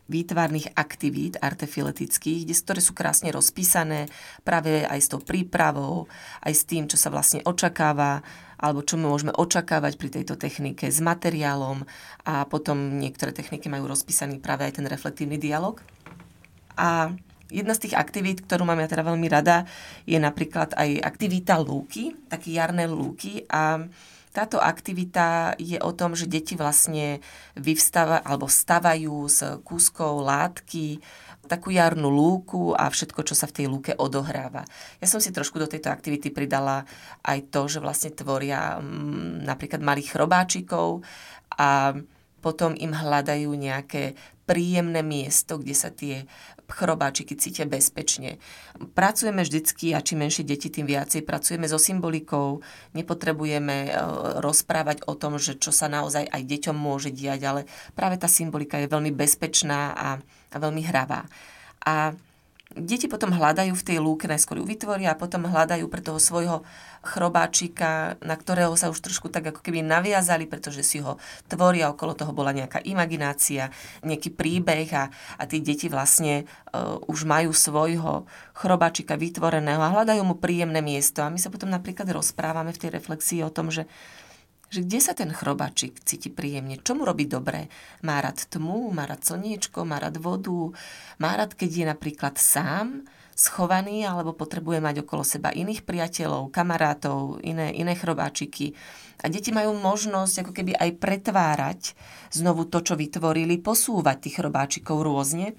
výtvarných 0.04 0.76
aktivít 0.76 1.40
artefiletických, 1.40 2.44
ktoré 2.44 2.80
sú 2.84 2.92
krásne 2.92 3.32
rozpísané 3.32 4.12
práve 4.44 4.84
aj 4.84 5.00
s 5.00 5.08
tou 5.08 5.20
prípravou, 5.20 6.10
aj 6.44 6.52
s 6.52 6.62
tým, 6.68 6.84
čo 6.84 7.00
sa 7.00 7.08
vlastne 7.08 7.40
očakáva 7.44 8.20
alebo 8.60 8.80
čo 8.80 8.96
môžeme 8.96 9.34
očakávať 9.34 10.00
pri 10.00 10.08
tejto 10.20 10.40
technike 10.40 10.88
s 10.88 11.00
materiálom 11.02 11.84
a 12.24 12.48
potom 12.48 12.96
niektoré 12.96 13.34
techniky 13.34 13.68
majú 13.68 13.90
rozpísaný 13.90 14.40
práve 14.40 14.64
aj 14.64 14.80
ten 14.80 14.86
reflektívny 14.88 15.36
dialog. 15.36 15.84
A 16.78 17.12
jedna 17.52 17.76
z 17.76 17.88
tých 17.88 17.98
aktivít, 17.98 18.46
ktorú 18.46 18.64
mám 18.64 18.80
ja 18.80 18.88
teda 18.88 19.04
veľmi 19.04 19.28
rada, 19.28 19.68
je 20.08 20.16
napríklad 20.16 20.72
aj 20.74 21.02
aktivita 21.02 21.60
lúky, 21.60 22.16
také 22.30 22.56
jarné 22.56 22.88
lúky 22.88 23.44
a 23.52 23.84
táto 24.34 24.58
aktivita 24.58 25.54
je 25.62 25.78
o 25.78 25.94
tom, 25.94 26.18
že 26.18 26.26
deti 26.26 26.58
vlastne 26.58 27.22
vyvstáva, 27.54 28.18
alebo 28.26 28.50
stavajú 28.50 29.30
z 29.30 29.62
kúskov 29.62 30.26
látky 30.26 30.98
takú 31.46 31.70
jarnú 31.70 32.10
lúku 32.10 32.74
a 32.74 32.90
všetko, 32.90 33.20
čo 33.22 33.38
sa 33.38 33.46
v 33.46 33.62
tej 33.62 33.66
lúke 33.70 33.92
odohráva. 33.94 34.66
Ja 34.98 35.06
som 35.06 35.22
si 35.22 35.30
trošku 35.30 35.60
do 35.60 35.70
tejto 35.70 35.92
aktivity 35.92 36.34
pridala 36.34 36.82
aj 37.22 37.52
to, 37.52 37.68
že 37.70 37.78
vlastne 37.78 38.10
tvoria 38.10 38.80
m, 38.80 38.82
mm, 38.82 39.46
napríklad 39.46 39.78
malých 39.84 40.16
chrobáčikov 40.16 41.04
a 41.54 41.94
potom 42.40 42.76
im 42.76 42.92
hľadajú 42.92 43.48
nejaké 43.56 44.18
príjemné 44.44 45.00
miesto, 45.00 45.56
kde 45.56 45.74
sa 45.76 45.88
tie 45.88 46.28
chrobáčiky 46.68 47.36
cítia 47.36 47.68
bezpečne. 47.68 48.40
Pracujeme 48.96 49.44
vždycky 49.44 49.92
a 49.92 50.00
čím 50.00 50.24
menšie 50.24 50.44
deti, 50.46 50.72
tým 50.72 50.88
viacej 50.88 51.22
pracujeme 51.22 51.68
so 51.68 51.76
symbolikou. 51.76 52.64
Nepotrebujeme 52.96 53.76
e, 53.86 53.90
rozprávať 54.40 55.04
o 55.08 55.14
tom, 55.16 55.36
že 55.36 55.56
čo 55.60 55.70
sa 55.70 55.88
naozaj 55.88 56.28
aj 56.28 56.42
deťom 56.42 56.76
môže 56.76 57.12
diať, 57.12 57.40
ale 57.44 57.60
práve 57.92 58.16
tá 58.16 58.26
symbolika 58.26 58.80
je 58.80 58.88
veľmi 58.88 59.12
bezpečná 59.12 59.92
a, 59.94 60.08
a 60.24 60.56
veľmi 60.56 60.82
hravá. 60.84 61.28
A 61.84 62.16
Deti 62.74 63.06
potom 63.06 63.30
hľadajú 63.30 63.70
v 63.70 63.86
tej 63.86 63.98
lúke, 64.02 64.26
najskôr 64.26 64.58
ju 64.58 64.66
vytvoria 64.66 65.14
a 65.14 65.20
potom 65.20 65.46
hľadajú 65.46 65.86
pre 65.86 66.02
toho 66.02 66.18
svojho 66.18 66.66
chrobáčika, 67.06 68.18
na 68.18 68.34
ktorého 68.34 68.74
sa 68.74 68.90
už 68.90 68.98
trošku 68.98 69.30
tak 69.30 69.46
ako 69.54 69.62
keby 69.62 69.86
naviazali, 69.86 70.50
pretože 70.50 70.82
si 70.82 70.98
ho 70.98 71.22
tvoria, 71.46 71.94
okolo 71.94 72.18
toho 72.18 72.34
bola 72.34 72.50
nejaká 72.50 72.82
imaginácia, 72.82 73.70
nejaký 74.02 74.34
príbeh 74.34 74.90
a, 74.90 75.06
a 75.38 75.42
tí 75.46 75.62
deti 75.62 75.86
vlastne 75.86 76.50
uh, 76.74 76.98
už 77.06 77.22
majú 77.22 77.54
svojho 77.54 78.26
chrobáčika 78.58 79.14
vytvoreného 79.14 79.78
a 79.78 79.92
hľadajú 79.94 80.22
mu 80.26 80.34
príjemné 80.34 80.82
miesto. 80.82 81.22
A 81.22 81.30
my 81.30 81.38
sa 81.38 81.54
potom 81.54 81.70
napríklad 81.70 82.10
rozprávame 82.10 82.74
v 82.74 82.80
tej 82.82 82.90
reflexii 82.98 83.46
o 83.46 83.54
tom, 83.54 83.70
že 83.70 83.86
že 84.72 84.82
kde 84.82 84.98
sa 85.00 85.12
ten 85.12 85.30
chrobačik 85.30 86.02
cíti 86.02 86.32
príjemne, 86.32 86.80
čo 86.80 86.96
mu 86.96 87.06
robí 87.06 87.28
dobre. 87.28 87.68
Má 88.02 88.20
rád 88.20 88.48
tmu, 88.48 88.90
má 88.90 89.04
rád 89.04 89.22
slniečko, 89.22 89.84
má 89.86 90.00
rád 90.00 90.18
vodu, 90.18 90.72
má 91.20 91.36
rád, 91.36 91.54
keď 91.54 91.70
je 91.70 91.84
napríklad 91.86 92.34
sám, 92.40 93.04
schovaný 93.34 94.06
alebo 94.06 94.32
potrebuje 94.32 94.78
mať 94.78 94.96
okolo 95.02 95.26
seba 95.26 95.50
iných 95.50 95.82
priateľov, 95.82 96.54
kamarátov, 96.54 97.42
iné, 97.42 97.74
iné 97.74 97.98
chrobáčiky. 97.98 98.72
A 99.22 99.30
deti 99.30 99.50
majú 99.50 99.74
možnosť 99.74 100.46
ako 100.46 100.52
keby 100.54 100.72
aj 100.78 100.90
pretvárať 101.02 101.80
znovu 102.30 102.66
to, 102.70 102.82
čo 102.82 102.94
vytvorili, 102.94 103.58
posúvať 103.58 104.16
tých 104.26 104.36
chrobáčikov 104.38 105.02
rôzne. 105.02 105.58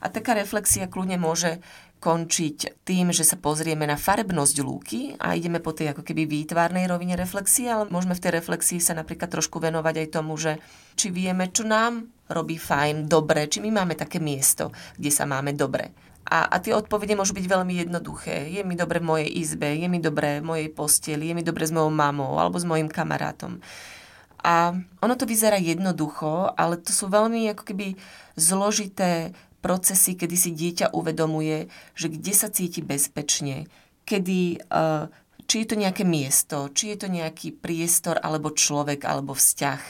A 0.00 0.08
taká 0.08 0.32
reflexia 0.32 0.88
kľudne 0.88 1.20
môže 1.20 1.60
končiť 2.00 2.80
tým, 2.80 3.12
že 3.12 3.28
sa 3.28 3.36
pozrieme 3.36 3.84
na 3.84 4.00
farebnosť 4.00 4.56
lúky 4.64 5.12
a 5.20 5.36
ideme 5.36 5.60
po 5.60 5.76
tej 5.76 5.92
ako 5.92 6.00
keby 6.00 6.24
výtvarnej 6.24 6.88
rovine 6.88 7.12
reflexie, 7.12 7.68
ale 7.68 7.92
môžeme 7.92 8.16
v 8.16 8.24
tej 8.24 8.32
reflexii 8.40 8.80
sa 8.80 8.96
napríklad 8.96 9.28
trošku 9.28 9.60
venovať 9.60 9.94
aj 10.00 10.08
tomu, 10.08 10.40
že 10.40 10.56
či 10.96 11.12
vieme, 11.12 11.52
čo 11.52 11.68
nám 11.68 12.08
robí 12.32 12.56
fajn, 12.56 13.04
dobre, 13.04 13.52
či 13.52 13.60
my 13.60 13.84
máme 13.84 14.00
také 14.00 14.16
miesto, 14.16 14.72
kde 14.96 15.12
sa 15.12 15.28
máme 15.28 15.52
dobre. 15.52 15.92
A, 16.24 16.48
a 16.48 16.56
tie 16.62 16.72
odpovede 16.72 17.12
môžu 17.12 17.36
byť 17.36 17.46
veľmi 17.48 17.84
jednoduché. 17.84 18.48
Je 18.48 18.64
mi 18.64 18.78
dobre 18.78 19.02
v 19.02 19.08
mojej 19.08 19.28
izbe, 19.36 19.68
je 19.76 19.88
mi 19.90 20.00
dobre 20.00 20.40
v 20.40 20.46
mojej 20.46 20.68
posteli, 20.72 21.28
je 21.28 21.34
mi 21.36 21.44
dobre 21.44 21.68
s 21.68 21.74
mojou 21.74 21.92
mamou 21.92 22.40
alebo 22.40 22.56
s 22.56 22.64
mojim 22.64 22.88
kamarátom. 22.88 23.60
A 24.40 24.72
ono 25.04 25.14
to 25.20 25.28
vyzerá 25.28 25.60
jednoducho, 25.60 26.48
ale 26.56 26.80
to 26.80 26.96
sú 26.96 27.12
veľmi 27.12 27.52
ako 27.52 27.60
keby 27.60 27.92
zložité 28.40 29.36
procesy, 29.60 30.16
kedy 30.16 30.36
si 30.36 30.50
dieťa 30.56 30.96
uvedomuje, 30.96 31.68
že 31.94 32.08
kde 32.08 32.32
sa 32.32 32.48
cíti 32.48 32.80
bezpečne, 32.80 33.68
kedy, 34.08 34.64
uh, 34.72 35.06
či 35.44 35.64
je 35.64 35.66
to 35.68 35.76
nejaké 35.76 36.02
miesto, 36.02 36.72
či 36.72 36.96
je 36.96 37.06
to 37.06 37.08
nejaký 37.12 37.54
priestor, 37.54 38.18
alebo 38.20 38.50
človek, 38.50 39.04
alebo 39.04 39.36
vzťah, 39.36 39.82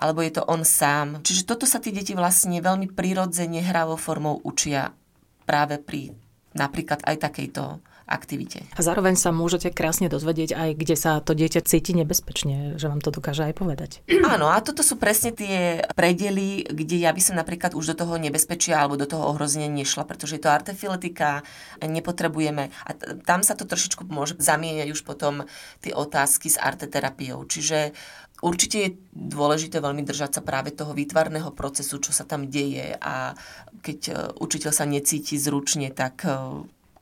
alebo 0.00 0.22
je 0.22 0.32
to 0.38 0.42
on 0.46 0.62
sám. 0.62 1.20
Čiže 1.20 1.48
toto 1.48 1.66
sa 1.68 1.82
tí 1.82 1.92
deti 1.92 2.14
vlastne 2.14 2.58
veľmi 2.62 2.92
prirodzene 2.94 3.60
hravou 3.64 3.98
formou 3.98 4.40
učia 4.44 4.94
práve 5.44 5.78
pri 5.82 6.14
napríklad 6.56 7.04
aj 7.04 7.16
takejto 7.20 7.80
aktivite. 8.06 8.62
A 8.78 8.80
zároveň 8.86 9.18
sa 9.18 9.34
môžete 9.34 9.74
krásne 9.74 10.06
dozvedieť 10.06 10.54
aj, 10.54 10.70
kde 10.78 10.94
sa 10.94 11.18
to 11.18 11.34
dieťa 11.34 11.66
cíti 11.66 11.90
nebezpečne, 11.92 12.78
že 12.78 12.86
vám 12.86 13.02
to 13.02 13.10
dokáže 13.10 13.50
aj 13.50 13.54
povedať. 13.58 13.90
Áno, 14.34 14.46
a 14.46 14.62
toto 14.62 14.86
sú 14.86 14.94
presne 14.94 15.34
tie 15.34 15.82
predely, 15.98 16.70
kde 16.70 17.02
ja 17.02 17.10
by 17.10 17.18
som 17.18 17.34
napríklad 17.34 17.74
už 17.74 17.92
do 17.92 18.06
toho 18.06 18.14
nebezpečia 18.16 18.78
alebo 18.78 18.94
do 18.94 19.10
toho 19.10 19.34
ohrozenia 19.34 19.66
nešla, 19.66 20.06
pretože 20.06 20.38
je 20.38 20.42
to 20.46 20.54
artefiletika, 20.54 21.42
nepotrebujeme. 21.82 22.70
A 22.86 22.90
tam 23.26 23.42
sa 23.42 23.58
to 23.58 23.66
trošičku 23.66 24.06
môže 24.06 24.38
zamieňať 24.38 24.94
už 24.94 25.02
potom 25.02 25.42
tie 25.82 25.90
otázky 25.90 26.46
s 26.46 26.62
arteterapiou. 26.62 27.42
Čiže 27.44 27.90
Určite 28.44 28.76
je 28.84 28.90
dôležité 29.16 29.80
veľmi 29.80 30.04
držať 30.04 30.40
sa 30.40 30.42
práve 30.44 30.68
toho 30.68 30.92
výtvarného 30.92 31.56
procesu, 31.56 31.96
čo 31.96 32.12
sa 32.12 32.28
tam 32.28 32.52
deje 32.52 32.92
a 33.00 33.32
keď 33.80 34.00
e, 34.04 34.12
učiteľ 34.36 34.72
sa 34.76 34.84
necíti 34.84 35.40
zručne, 35.40 35.88
tak 35.88 36.28
e, 36.28 36.36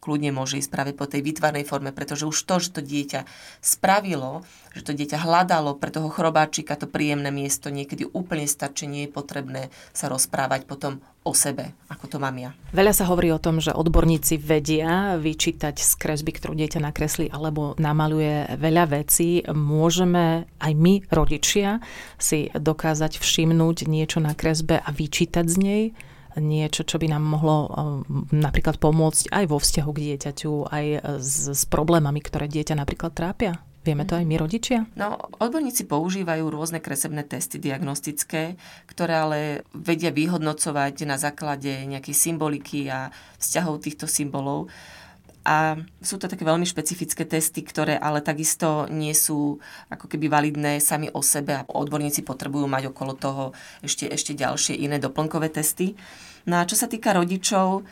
kľudne 0.04 0.37
môže 0.37 0.61
ísť 0.61 0.68
práve 0.68 0.92
po 0.92 1.08
tej 1.08 1.25
výtvarnej 1.25 1.64
forme, 1.64 1.96
pretože 1.96 2.28
už 2.28 2.37
to, 2.44 2.61
že 2.61 2.76
to 2.76 2.80
dieťa 2.84 3.25
spravilo, 3.64 4.44
že 4.76 4.84
to 4.84 4.92
dieťa 4.92 5.25
hľadalo 5.25 5.80
pre 5.80 5.88
toho 5.88 6.12
chrobáčika 6.12 6.76
to 6.76 6.84
príjemné 6.84 7.32
miesto, 7.32 7.73
niekedy 7.73 8.04
úplne 8.12 8.44
stačí, 8.44 8.84
nie 8.84 9.08
je 9.08 9.14
potrebné 9.16 9.73
sa 9.96 10.12
rozprávať 10.12 10.68
potom 10.68 11.00
o 11.25 11.32
sebe, 11.32 11.73
ako 11.88 12.04
to 12.04 12.16
mám 12.20 12.37
ja. 12.37 12.52
Veľa 12.76 12.92
sa 12.92 13.08
hovorí 13.08 13.32
o 13.32 13.40
tom, 13.40 13.56
že 13.56 13.73
odborníci 13.73 14.37
vedia 14.37 15.16
vyčítať 15.16 15.80
z 15.80 15.92
kresby, 15.96 16.37
ktorú 16.37 16.52
dieťa 16.52 16.84
nakreslí 16.84 17.32
alebo 17.32 17.73
namaluje 17.80 18.61
veľa 18.61 19.00
vecí. 19.00 19.40
Môžeme 19.49 20.44
aj 20.61 20.73
my, 20.76 20.94
rodičia, 21.08 21.80
si 22.20 22.52
dokázať 22.52 23.16
všimnúť 23.16 23.88
niečo 23.88 24.20
na 24.20 24.37
kresbe 24.37 24.76
a 24.76 24.90
vyčítať 24.92 25.49
z 25.49 25.56
nej? 25.56 25.84
Niečo, 26.38 26.82
čo 26.82 26.98
by 26.98 27.10
nám 27.10 27.24
mohlo 27.24 27.56
um, 27.66 28.26
napríklad 28.34 28.78
pomôcť 28.82 29.30
aj 29.30 29.44
vo 29.50 29.58
vzťahu 29.58 29.90
k 29.94 30.02
dieťaťu, 30.10 30.52
aj 30.70 30.86
s, 31.22 31.52
s 31.54 31.62
problémami, 31.66 32.18
ktoré 32.22 32.50
dieťa 32.50 32.74
napríklad 32.78 33.14
trápia? 33.14 33.62
Vieme 33.84 34.08
to 34.08 34.16
aj 34.16 34.24
my 34.24 34.40
rodičia? 34.40 34.88
No, 34.96 35.28
odborníci 35.36 35.84
používajú 35.84 36.48
rôzne 36.48 36.80
kresebné 36.80 37.20
testy 37.28 37.60
diagnostické, 37.60 38.56
ktoré 38.88 39.14
ale 39.20 39.40
vedia 39.76 40.08
vyhodnocovať 40.08 41.04
na 41.04 41.20
základe 41.20 41.84
nejakej 41.84 42.16
symboliky 42.16 42.88
a 42.88 43.12
vzťahov 43.36 43.84
týchto 43.84 44.08
symbolov. 44.08 44.72
A 45.44 45.76
sú 46.00 46.16
to 46.16 46.24
také 46.24 46.40
veľmi 46.40 46.64
špecifické 46.64 47.28
testy, 47.28 47.60
ktoré 47.60 48.00
ale 48.00 48.24
takisto 48.24 48.88
nie 48.88 49.12
sú 49.12 49.60
ako 49.92 50.08
keby 50.08 50.32
validné 50.32 50.80
sami 50.80 51.12
o 51.12 51.20
sebe 51.20 51.52
a 51.60 51.68
odborníci 51.68 52.24
potrebujú 52.24 52.64
mať 52.64 52.88
okolo 52.88 53.12
toho 53.12 53.44
ešte, 53.84 54.08
ešte 54.08 54.32
ďalšie 54.32 54.80
iné 54.80 54.96
doplnkové 54.96 55.52
testy. 55.52 56.00
No 56.48 56.64
a 56.64 56.68
čo 56.68 56.80
sa 56.80 56.88
týka 56.88 57.12
rodičov, 57.12 57.84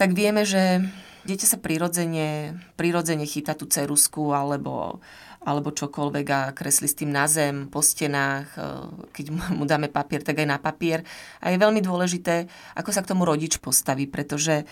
tak 0.00 0.16
vieme, 0.16 0.48
že 0.48 0.80
dieťa 1.28 1.46
sa 1.46 1.58
prirodzene, 1.60 2.56
prirodzene 2.76 3.24
chytá 3.28 3.52
tú 3.52 3.68
cerusku 3.68 4.32
alebo, 4.32 5.04
alebo 5.44 5.72
čokoľvek 5.72 6.26
a 6.32 6.40
kreslí 6.52 6.88
s 6.88 6.98
tým 7.00 7.12
na 7.12 7.28
zem, 7.28 7.68
po 7.68 7.80
stenách, 7.80 8.48
e, 8.56 8.60
keď 9.12 9.24
mu 9.56 9.64
dáme 9.64 9.88
papier, 9.88 10.20
tak 10.20 10.40
aj 10.40 10.48
na 10.48 10.58
papier. 10.60 11.04
A 11.40 11.52
je 11.52 11.60
veľmi 11.60 11.80
dôležité, 11.80 12.48
ako 12.76 12.90
sa 12.92 13.00
k 13.04 13.10
tomu 13.12 13.24
rodič 13.24 13.60
postaví, 13.60 14.08
pretože 14.08 14.68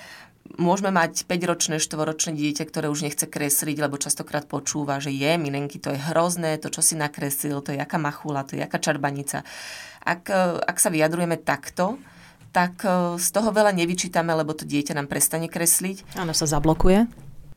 môžeme 0.59 0.93
mať 0.93 1.25
5-ročné, 1.25 1.81
4-ročné 1.81 2.33
dieťa, 2.37 2.65
ktoré 2.69 2.87
už 2.93 3.07
nechce 3.07 3.25
kresliť, 3.25 3.77
lebo 3.79 3.97
častokrát 3.97 4.45
počúva, 4.45 5.01
že 5.01 5.15
je, 5.15 5.33
minenky, 5.39 5.81
to 5.81 5.95
je 5.95 6.01
hrozné, 6.13 6.59
to, 6.61 6.69
čo 6.69 6.85
si 6.85 6.95
nakreslil, 6.99 7.63
to 7.65 7.73
je 7.73 7.81
jaká 7.81 7.97
machula, 7.97 8.45
to 8.45 8.59
je 8.59 8.61
jaká 8.65 8.79
čarbanica. 8.83 9.47
Ak, 10.03 10.29
e, 10.29 10.43
ak 10.61 10.77
sa 10.83 10.91
vyjadrujeme 10.91 11.41
takto, 11.41 11.97
tak 12.51 12.85
e, 12.85 13.17
z 13.17 13.29
toho 13.33 13.55
veľa 13.55 13.73
nevyčítame, 13.73 14.35
lebo 14.35 14.53
to 14.53 14.69
dieťa 14.69 14.99
nám 14.99 15.09
prestane 15.09 15.47
kresliť. 15.49 16.19
Áno, 16.19 16.37
sa 16.37 16.45
zablokuje. 16.45 17.07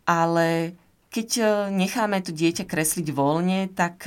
Ale 0.06 0.77
keď 1.10 1.30
e, 1.36 1.44
necháme 1.74 2.22
to 2.22 2.32
dieťa 2.32 2.63
kresliť 2.70 3.08
voľne, 3.12 3.68
tak 3.74 4.06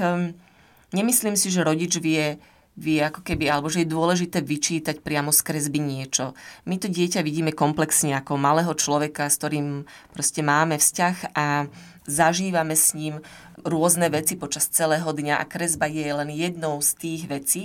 nemyslím 0.94 1.36
si, 1.36 1.50
že 1.52 1.66
rodič 1.66 1.98
vie 2.00 2.40
vie 2.78 3.02
ako 3.02 3.26
keby, 3.26 3.50
alebo 3.50 3.66
že 3.66 3.82
je 3.82 3.90
dôležité 3.90 4.38
vyčítať 4.38 5.02
priamo 5.02 5.34
z 5.34 5.40
kresby 5.42 5.82
niečo. 5.82 6.38
My 6.62 6.78
to 6.78 6.86
dieťa 6.86 7.26
vidíme 7.26 7.50
komplexne 7.50 8.14
ako 8.14 8.38
malého 8.38 8.70
človeka, 8.78 9.26
s 9.26 9.42
ktorým 9.42 9.82
proste 10.14 10.46
máme 10.46 10.78
vzťah 10.78 11.34
a 11.34 11.66
zažívame 12.08 12.78
s 12.78 12.94
ním 12.94 13.20
rôzne 13.66 14.08
veci 14.08 14.38
počas 14.38 14.70
celého 14.70 15.10
dňa 15.10 15.42
a 15.42 15.44
kresba 15.50 15.90
je 15.90 16.06
len 16.06 16.30
jednou 16.30 16.78
z 16.80 16.90
tých 16.96 17.22
vecí, 17.26 17.64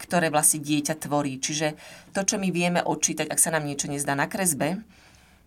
ktoré 0.00 0.32
vlastne 0.32 0.64
dieťa 0.64 0.96
tvorí. 0.96 1.36
Čiže 1.36 1.76
to, 2.16 2.24
čo 2.24 2.40
my 2.40 2.48
vieme 2.48 2.80
odčítať, 2.80 3.28
ak 3.28 3.38
sa 3.38 3.52
nám 3.52 3.68
niečo 3.68 3.86
nezdá 3.86 4.16
na 4.16 4.26
kresbe, 4.26 4.80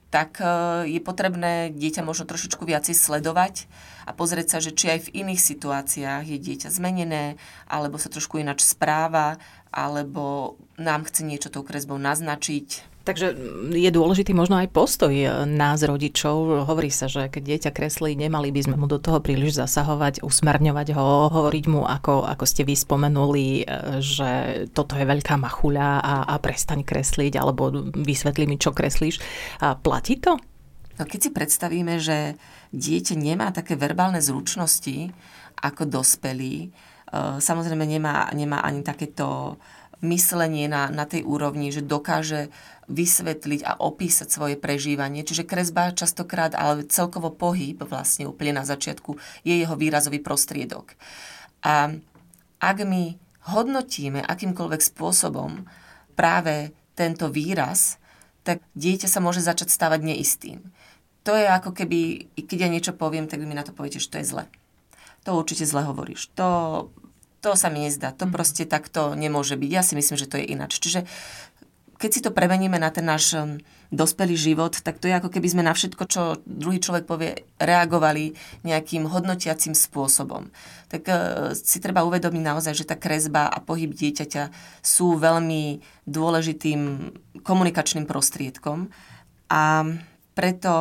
tak 0.10 0.42
e, 0.42 0.46
je 0.89 1.00
potrebné 1.00 1.70
dieťa 1.70 2.01
možno 2.01 2.25
trošičku 2.25 2.66
viacej 2.66 2.98
sledovať 2.98 3.70
a 4.10 4.12
pozrieť 4.12 4.48
sa, 4.50 4.58
že 4.58 4.74
či 4.74 4.89
aj 4.89 5.00
v 5.10 5.13
iných 5.25 5.42
situáciách 5.42 6.25
je 6.25 6.38
dieťa 6.42 6.70
zmenené, 6.74 7.38
alebo 7.70 8.01
sa 8.01 8.10
trošku 8.10 8.42
ináč 8.42 8.66
správa, 8.66 9.38
alebo 9.70 10.58
nám 10.82 11.06
chce 11.06 11.22
niečo 11.22 11.54
tou 11.54 11.62
kresbou 11.62 12.01
naznačiť. 12.01 12.88
Takže 13.10 13.34
je 13.74 13.89
dôležitý 13.89 14.38
možno 14.38 14.62
aj 14.62 14.70
postoj 14.70 15.10
nás 15.50 15.82
rodičov. 15.82 16.70
Hovorí 16.70 16.94
sa, 16.94 17.10
že 17.10 17.25
keď 17.25 17.42
dieťa 17.42 17.72
kreslí, 17.74 18.13
nemali 18.13 18.54
by 18.54 18.70
sme 18.70 18.78
mu 18.78 18.86
do 18.86 19.01
toho 19.01 19.18
príliš 19.18 19.58
zasahovať, 19.58 20.22
usmerňovať 20.22 20.94
ho, 20.94 21.34
hovoriť 21.34 21.66
mu, 21.74 21.89
ako, 21.89 22.30
ako 22.30 22.46
ste 22.46 22.62
vy 22.70 22.78
spomenuli, 22.78 23.66
že 23.98 24.30
toto 24.78 24.94
je 24.94 25.10
veľká 25.10 25.42
machuľa 25.42 26.06
a, 26.06 26.16
a 26.30 26.36
prestaň 26.38 26.86
kresliť, 26.86 27.34
alebo 27.42 27.74
vysvetli 27.98 28.46
mi, 28.46 28.62
čo 28.62 28.78
kreslíš. 28.78 29.18
A 29.66 29.74
platí 29.74 30.22
to? 30.22 30.38
No 31.01 31.10
keď 31.10 31.20
si 31.25 31.30
predstavíme, 31.34 31.98
že 31.98 32.38
dieťa 32.78 33.18
nemá 33.18 33.50
také 33.50 33.74
verbálne 33.74 34.22
zručnosti 34.22 35.10
ako 35.58 35.89
dospelí, 35.89 36.56
e, 36.62 36.70
samozrejme 37.42 37.89
nemá, 37.89 38.30
nemá 38.38 38.62
ani 38.62 38.86
takéto 38.86 39.58
myslenie 40.00 40.72
na, 40.72 40.88
na 40.88 41.03
tej 41.03 41.27
úrovni, 41.27 41.72
že 41.75 41.84
dokáže 41.84 42.51
vysvetliť 42.89 43.62
a 43.68 43.77
opísať 43.77 44.27
svoje 44.32 44.56
prežívanie. 44.58 45.22
Čiže 45.22 45.46
kresba 45.46 45.94
častokrát, 45.94 46.58
ale 46.58 46.89
celkovo 46.89 47.29
pohyb 47.29 47.77
vlastne 47.86 48.25
úplne 48.25 48.58
na 48.58 48.65
začiatku 48.65 49.20
je 49.46 49.53
jeho 49.60 49.75
výrazový 49.77 50.24
prostriedok. 50.24 50.98
A 51.62 51.94
ak 52.60 52.77
my 52.84 53.15
hodnotíme 53.53 54.25
akýmkoľvek 54.25 54.82
spôsobom 54.82 55.70
práve 56.18 56.74
tento 56.98 57.32
výraz, 57.32 58.01
tak 58.44 58.63
dieťa 58.74 59.08
sa 59.08 59.22
môže 59.22 59.44
začať 59.44 59.70
stávať 59.70 60.03
neistým. 60.03 60.60
To 61.27 61.36
je 61.36 61.46
ako 61.46 61.75
keby, 61.75 62.32
keď 62.39 62.58
ja 62.65 62.70
niečo 62.72 62.94
poviem, 62.96 63.29
tak 63.29 63.44
vy 63.44 63.46
mi 63.46 63.56
na 63.56 63.68
to 63.68 63.75
poviete, 63.75 64.01
že 64.01 64.10
to 64.10 64.20
je 64.24 64.29
zle. 64.34 64.44
To 65.27 65.36
určite 65.36 65.68
zle 65.68 65.84
hovoríš. 65.84 66.32
To 66.39 66.48
to 67.39 67.55
sa 67.55 67.72
mi 67.72 67.88
nezdá. 67.88 68.12
To 68.15 68.27
mhm. 68.27 68.34
proste 68.36 68.63
takto 68.67 69.15
nemôže 69.15 69.55
byť. 69.55 69.72
Ja 69.72 69.84
si 69.84 69.96
myslím, 69.96 70.17
že 70.19 70.29
to 70.29 70.38
je 70.39 70.46
ináč. 70.51 70.79
Čiže 70.79 71.08
keď 72.00 72.10
si 72.15 72.24
to 72.24 72.31
premeníme 72.31 72.79
na 72.79 72.88
ten 72.96 73.03
náš 73.03 73.36
um, 73.36 73.60
dospelý 73.91 74.39
život, 74.39 74.72
tak 74.72 75.03
to 75.03 75.12
je 75.12 75.19
ako 75.19 75.27
keby 75.27 75.51
sme 75.51 75.67
na 75.67 75.75
všetko, 75.75 76.03
čo 76.08 76.39
druhý 76.48 76.79
človek 76.79 77.03
povie, 77.03 77.43
reagovali 77.60 78.39
nejakým 78.63 79.03
hodnotiacím 79.03 79.75
spôsobom. 79.75 80.48
Tak 80.88 81.03
uh, 81.12 81.17
si 81.51 81.84
treba 81.84 82.08
uvedomiť 82.08 82.43
naozaj, 82.43 82.74
že 82.79 82.88
tá 82.88 82.96
kresba 82.96 83.51
a 83.51 83.60
pohyb 83.60 83.91
dieťaťa 83.91 84.48
sú 84.79 85.19
veľmi 85.19 85.84
dôležitým 86.08 87.12
komunikačným 87.43 88.08
prostriedkom 88.08 88.88
a 89.51 89.84
preto 90.39 90.72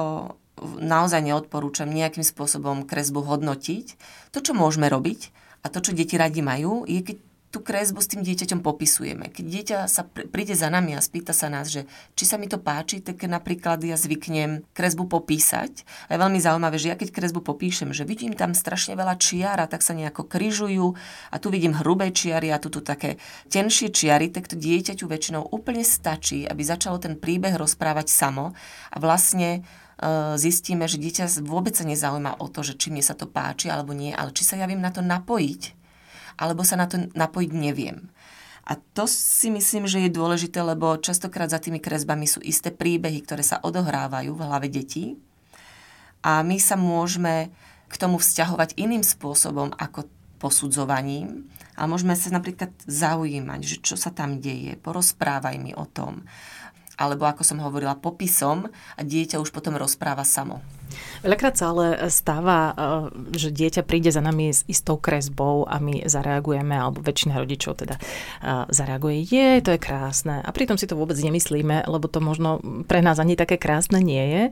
naozaj 0.63 1.23
neodporúčam 1.23 1.91
nejakým 1.91 2.23
spôsobom 2.23 2.87
kresbu 2.87 3.27
hodnotiť. 3.27 3.87
To, 4.35 4.39
čo 4.39 4.55
môžeme 4.55 4.87
robiť, 4.87 5.35
a 5.69 5.73
to, 5.73 5.85
čo 5.85 5.93
deti 5.93 6.17
radi 6.17 6.41
majú, 6.41 6.89
je 6.89 7.05
keď 7.05 7.17
tú 7.49 7.65
kresbu 7.65 8.01
s 8.05 8.13
tým 8.13 8.21
dieťaťom 8.21 8.61
popisujeme. 8.61 9.33
Keď 9.33 9.45
dieťa 9.45 9.79
sa 9.89 10.05
príde 10.05 10.53
za 10.53 10.69
nami 10.69 10.93
a 10.93 11.01
spýta 11.01 11.33
sa 11.33 11.49
nás, 11.49 11.73
že 11.73 11.89
či 12.13 12.29
sa 12.29 12.37
mi 12.37 12.45
to 12.45 12.61
páči, 12.61 13.01
tak 13.01 13.25
napríklad 13.25 13.81
ja 13.81 13.97
zvyknem 13.97 14.69
kresbu 14.77 15.09
popísať. 15.09 15.89
A 16.13 16.17
je 16.17 16.21
veľmi 16.21 16.37
zaujímavé, 16.45 16.77
že 16.77 16.93
ja 16.93 16.97
keď 17.01 17.09
kresbu 17.09 17.41
popíšem, 17.41 17.97
že 17.97 18.05
vidím 18.05 18.37
tam 18.37 18.53
strašne 18.53 19.01
veľa 19.01 19.17
čiar 19.17 19.57
a 19.65 19.71
tak 19.71 19.81
sa 19.81 19.97
nejako 19.97 20.29
kryžujú 20.29 20.93
a 21.33 21.37
tu 21.41 21.49
vidím 21.49 21.73
hrubé 21.73 22.13
čiary 22.13 22.53
a 22.53 22.61
tu, 22.61 22.69
tu 22.69 22.85
také 22.85 23.17
tenšie 23.49 23.89
čiary, 23.89 24.29
tak 24.29 24.53
to 24.53 24.57
dieťaťu 24.61 25.09
väčšinou 25.09 25.49
úplne 25.49 25.81
stačí, 25.81 26.45
aby 26.45 26.61
začalo 26.61 27.01
ten 27.01 27.17
príbeh 27.17 27.57
rozprávať 27.57 28.13
samo 28.13 28.53
a 28.93 28.97
vlastne 29.01 29.65
zistíme, 30.39 30.87
že 30.87 31.03
dieťa 31.03 31.43
vôbec 31.43 31.75
sa 31.75 31.83
nezaujíma 31.83 32.39
o 32.39 32.47
to, 32.47 32.63
že 32.63 32.79
či 32.79 32.95
mne 32.95 33.03
sa 33.03 33.19
to 33.19 33.27
páči 33.27 33.67
alebo 33.67 33.91
nie, 33.91 34.15
ale 34.15 34.31
či 34.31 34.47
sa 34.47 34.55
ja 34.55 34.71
viem 34.71 34.79
na 34.79 34.95
to 34.95 35.03
napojiť, 35.03 35.63
alebo 36.39 36.63
sa 36.63 36.79
na 36.79 36.87
to 36.87 37.11
napojiť 37.19 37.51
neviem. 37.51 38.07
A 38.69 38.77
to 38.77 39.09
si 39.09 39.49
myslím, 39.49 39.89
že 39.89 40.05
je 40.07 40.13
dôležité, 40.13 40.61
lebo 40.61 41.01
častokrát 41.01 41.49
za 41.49 41.57
tými 41.57 41.81
kresbami 41.81 42.29
sú 42.29 42.45
isté 42.45 42.69
príbehy, 42.69 43.25
ktoré 43.25 43.41
sa 43.41 43.65
odohrávajú 43.65 44.37
v 44.37 44.45
hlave 44.45 44.69
detí. 44.69 45.17
A 46.21 46.45
my 46.45 46.61
sa 46.61 46.77
môžeme 46.77 47.49
k 47.89 47.95
tomu 47.97 48.21
vzťahovať 48.21 48.77
iným 48.77 49.01
spôsobom 49.01 49.73
ako 49.73 50.05
posudzovaním, 50.37 51.49
ale 51.75 51.89
môžeme 51.89 52.13
sa 52.13 52.29
napríklad 52.29 52.71
zaujímať, 52.85 53.61
že 53.65 53.77
čo 53.81 53.97
sa 53.97 54.13
tam 54.13 54.39
deje, 54.39 54.77
porozprávaj 54.79 55.57
mi 55.57 55.73
o 55.73 55.89
tom 55.89 56.29
alebo 56.99 57.25
ako 57.25 57.47
som 57.47 57.63
hovorila, 57.63 57.97
popisom 57.97 58.67
a 58.69 59.01
dieťa 59.01 59.39
už 59.39 59.55
potom 59.55 59.79
rozpráva 59.79 60.27
samo. 60.27 60.59
Veľakrát 61.23 61.55
sa 61.59 61.75
ale 61.75 61.87
stáva, 62.13 62.73
e, 62.73 63.37
že 63.37 63.49
dieťa 63.51 63.83
príde 63.85 64.13
za 64.13 64.23
nami 64.23 64.53
s 64.53 64.63
istou 64.71 64.97
kresbou 64.97 65.67
a 65.67 65.79
my 65.83 66.07
zareagujeme, 66.07 66.75
alebo 66.75 67.03
väčšina 67.03 67.39
rodičov 67.39 67.83
teda 67.83 67.97
e, 67.97 68.01
zareaguje, 68.71 69.29
je, 69.29 69.49
to 69.65 69.71
je 69.75 69.81
krásne. 69.81 70.41
A 70.43 70.51
pritom 70.55 70.79
si 70.79 70.87
to 70.89 70.99
vôbec 70.99 71.19
nemyslíme, 71.19 71.87
lebo 71.87 72.07
to 72.07 72.23
možno 72.23 72.63
pre 72.87 73.01
nás 73.01 73.19
ani 73.19 73.35
také 73.35 73.61
krásne 73.61 74.01
nie 74.01 74.25
je. 74.29 74.43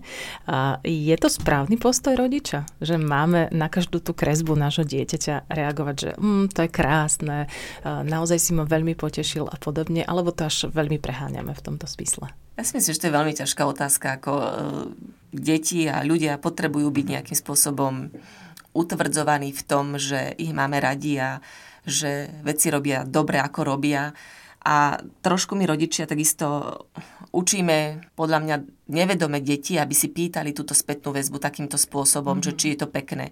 Je 0.84 1.16
to 1.16 1.28
správny 1.30 1.78
postoj 1.78 2.18
rodiča, 2.18 2.66
že 2.82 2.98
máme 2.98 3.48
na 3.54 3.70
každú 3.70 4.02
tú 4.02 4.12
kresbu 4.12 4.54
nášho 4.58 4.86
dieťaťa 4.86 5.50
reagovať, 5.50 5.94
že 5.96 6.10
mm, 6.16 6.44
to 6.52 6.60
je 6.66 6.70
krásne, 6.70 7.36
e, 7.44 7.48
naozaj 7.84 8.38
si 8.38 8.50
ma 8.52 8.64
veľmi 8.66 8.94
potešil 8.98 9.46
a 9.46 9.56
podobne, 9.58 10.02
alebo 10.02 10.34
to 10.34 10.46
až 10.46 10.68
veľmi 10.70 10.98
preháňame 10.98 11.52
v 11.52 11.64
tomto 11.64 11.86
smysle. 11.88 12.30
Ja 12.56 12.64
si 12.64 12.72
myslím, 12.80 12.92
že 12.96 13.02
to 13.04 13.08
je 13.12 13.16
veľmi 13.20 13.34
ťažká 13.36 13.62
otázka, 13.68 14.06
ako 14.16 14.32
deti 15.36 15.86
a 15.86 16.00
ľudia 16.02 16.40
potrebujú 16.40 16.88
byť 16.88 17.06
nejakým 17.06 17.36
spôsobom 17.36 18.10
utvrdzovaní 18.76 19.52
v 19.56 19.62
tom, 19.64 19.96
že 19.96 20.36
ich 20.36 20.52
máme 20.52 20.80
radi 20.80 21.16
a 21.20 21.40
že 21.86 22.28
veci 22.42 22.68
robia 22.68 23.06
dobre, 23.06 23.40
ako 23.40 23.60
robia. 23.64 24.12
A 24.66 24.98
trošku 24.98 25.54
mi 25.54 25.62
rodičia 25.62 26.10
takisto 26.10 26.74
učíme, 27.30 28.10
podľa 28.18 28.38
mňa, 28.42 28.56
nevedome 28.90 29.38
deti, 29.38 29.78
aby 29.78 29.94
si 29.94 30.10
pýtali 30.10 30.50
túto 30.50 30.74
spätnú 30.74 31.14
väzbu 31.14 31.38
takýmto 31.38 31.78
spôsobom, 31.78 32.42
mm-hmm. 32.42 32.46
že 32.50 32.58
či 32.58 32.66
je 32.74 32.78
to 32.82 32.88
pekné. 32.90 33.30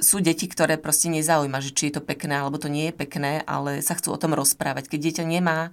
Sú 0.00 0.24
deti, 0.24 0.48
ktoré 0.48 0.80
proste 0.80 1.12
nezaujíma, 1.12 1.60
že 1.60 1.76
či 1.76 1.92
je 1.92 2.00
to 2.00 2.02
pekné 2.02 2.40
alebo 2.40 2.56
to 2.56 2.72
nie 2.72 2.88
je 2.88 2.94
pekné, 2.96 3.44
ale 3.44 3.84
sa 3.84 3.92
chcú 3.92 4.16
o 4.16 4.20
tom 4.20 4.32
rozprávať. 4.32 4.88
Keď 4.88 4.98
dieťa 4.98 5.24
nemá 5.28 5.68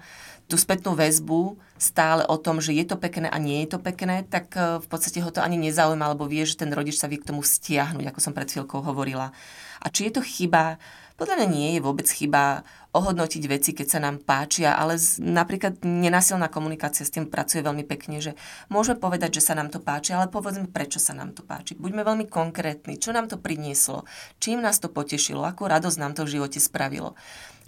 tú 0.50 0.58
spätnú 0.58 0.98
väzbu 0.98 1.62
stále 1.78 2.26
o 2.26 2.36
tom, 2.36 2.58
že 2.58 2.74
je 2.74 2.82
to 2.84 2.98
pekné 2.98 3.30
a 3.30 3.38
nie 3.38 3.64
je 3.64 3.78
to 3.78 3.80
pekné, 3.80 4.26
tak 4.26 4.50
e, 4.58 4.82
v 4.82 4.88
podstate 4.90 5.22
ho 5.22 5.30
to 5.30 5.46
ani 5.46 5.62
nezaujíma, 5.62 6.10
alebo 6.10 6.26
vie, 6.26 6.42
že 6.42 6.58
ten 6.58 6.74
rodič 6.74 6.98
sa 6.98 7.06
vie 7.06 7.22
k 7.22 7.30
tomu 7.30 7.46
stiahnuť, 7.46 8.10
ako 8.10 8.20
som 8.20 8.34
pred 8.34 8.50
chvíľkou 8.50 8.82
hovorila. 8.82 9.30
A 9.78 9.88
či 9.94 10.10
je 10.10 10.18
to 10.18 10.26
chyba? 10.26 10.82
Podľa 11.20 11.36
mňa 11.36 11.48
nie 11.52 11.70
je 11.76 11.84
vôbec 11.84 12.08
chyba 12.08 12.64
ohodnotiť 12.96 13.44
veci, 13.52 13.76
keď 13.76 13.88
sa 13.92 14.00
nám 14.00 14.24
páčia, 14.24 14.80
ale 14.80 14.96
z, 14.96 15.20
napríklad 15.20 15.84
nenasilná 15.84 16.48
komunikácia 16.48 17.04
s 17.04 17.12
tým 17.12 17.28
pracuje 17.28 17.60
veľmi 17.60 17.84
pekne, 17.84 18.24
že 18.24 18.40
môžeme 18.72 18.98
povedať, 18.98 19.38
že 19.38 19.52
sa 19.52 19.54
nám 19.54 19.68
to 19.68 19.84
páči, 19.84 20.16
ale 20.16 20.32
povedzme, 20.32 20.72
prečo 20.72 20.98
sa 20.98 21.12
nám 21.12 21.36
to 21.36 21.44
páči. 21.44 21.76
Buďme 21.76 22.08
veľmi 22.08 22.26
konkrétni, 22.32 22.96
čo 22.96 23.12
nám 23.12 23.28
to 23.28 23.36
prinieslo, 23.36 24.08
čím 24.40 24.64
nás 24.64 24.80
to 24.80 24.88
potešilo, 24.88 25.44
akú 25.44 25.68
radosť 25.68 25.98
nám 26.00 26.16
to 26.16 26.24
v 26.24 26.40
živote 26.40 26.58
spravilo. 26.64 27.20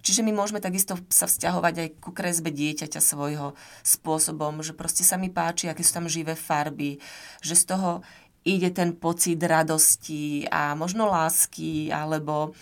Čiže 0.01 0.25
my 0.25 0.33
môžeme 0.33 0.57
takisto 0.57 0.97
sa 1.13 1.29
vzťahovať 1.29 1.75
aj 1.77 1.89
ku 2.01 2.09
kresbe 2.09 2.49
dieťaťa 2.49 2.97
svojho 2.97 3.53
spôsobom, 3.85 4.65
že 4.65 4.73
proste 4.73 5.05
sa 5.05 5.19
mi 5.19 5.29
páči, 5.29 5.69
aké 5.69 5.85
sú 5.85 6.01
tam 6.01 6.09
živé 6.09 6.33
farby, 6.33 6.97
že 7.43 7.53
z 7.53 7.75
toho 7.75 8.01
ide 8.41 8.73
ten 8.73 8.97
pocit 8.97 9.37
radosti 9.37 10.49
a 10.49 10.73
možno 10.73 11.05
lásky 11.05 11.93
alebo 11.93 12.57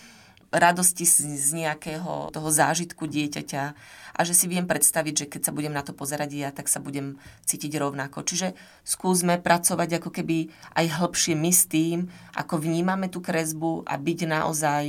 radosti 0.50 1.06
z, 1.06 1.38
z 1.38 1.50
nejakého 1.62 2.34
toho 2.34 2.48
zážitku 2.50 3.06
dieťaťa 3.06 3.64
a 4.18 4.20
že 4.26 4.34
si 4.34 4.50
viem 4.50 4.66
predstaviť, 4.66 5.14
že 5.14 5.26
keď 5.30 5.40
sa 5.48 5.54
budem 5.54 5.70
na 5.70 5.86
to 5.86 5.94
pozerať 5.94 6.30
ja, 6.34 6.50
tak 6.50 6.66
sa 6.66 6.82
budem 6.82 7.16
cítiť 7.46 7.78
rovnako. 7.78 8.26
Čiže 8.26 8.58
skúsme 8.82 9.38
pracovať 9.38 10.02
ako 10.02 10.10
keby 10.10 10.50
aj 10.74 10.86
hĺbšie 11.00 11.34
my 11.38 11.50
s 11.54 11.70
tým, 11.70 12.10
ako 12.34 12.58
vnímame 12.60 13.06
tú 13.06 13.22
kresbu 13.22 13.86
a 13.86 13.94
byť 13.94 14.18
naozaj 14.26 14.84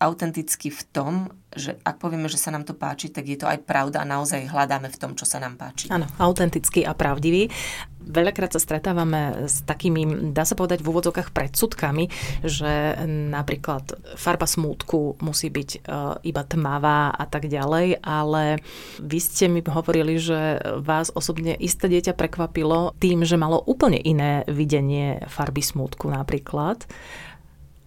autentický 0.00 0.72
v 0.72 0.82
tom, 0.96 1.14
že 1.52 1.76
ak 1.84 2.00
povieme, 2.00 2.24
že 2.24 2.40
sa 2.40 2.48
nám 2.48 2.64
to 2.64 2.72
páči, 2.72 3.12
tak 3.12 3.28
je 3.28 3.36
to 3.36 3.44
aj 3.44 3.60
pravda 3.68 4.00
a 4.00 4.08
naozaj 4.08 4.48
hľadáme 4.48 4.88
v 4.88 4.96
tom, 4.96 5.12
čo 5.12 5.28
sa 5.28 5.36
nám 5.36 5.60
páči. 5.60 5.92
Áno, 5.92 6.08
autentický 6.16 6.88
a 6.88 6.96
pravdivý. 6.96 7.52
Veľakrát 8.00 8.48
sa 8.48 8.64
stretávame 8.64 9.44
s 9.44 9.60
takými, 9.60 10.32
dá 10.32 10.48
sa 10.48 10.56
povedať, 10.56 10.80
v 10.80 10.88
úvodzokách 10.88 11.36
predsudkami, 11.36 12.08
že 12.40 12.96
napríklad 13.28 14.16
farba 14.16 14.48
smútku 14.48 15.20
musí 15.20 15.52
byť 15.52 15.70
uh, 15.84 16.16
iba 16.24 16.42
tmavá 16.48 17.12
a 17.12 17.24
tak 17.28 17.52
ďalej, 17.52 18.00
ale 18.00 18.64
vy 19.04 19.18
ste 19.20 19.52
mi 19.52 19.60
hovorili, 19.60 20.16
že 20.16 20.64
vás 20.80 21.12
osobne 21.12 21.52
isté 21.60 21.92
dieťa 21.92 22.16
prekvapilo 22.16 22.96
tým, 22.96 23.20
že 23.28 23.36
malo 23.36 23.60
úplne 23.68 24.00
iné 24.00 24.48
videnie 24.48 25.20
farby 25.28 25.60
smútku 25.60 26.08
napríklad. 26.08 26.88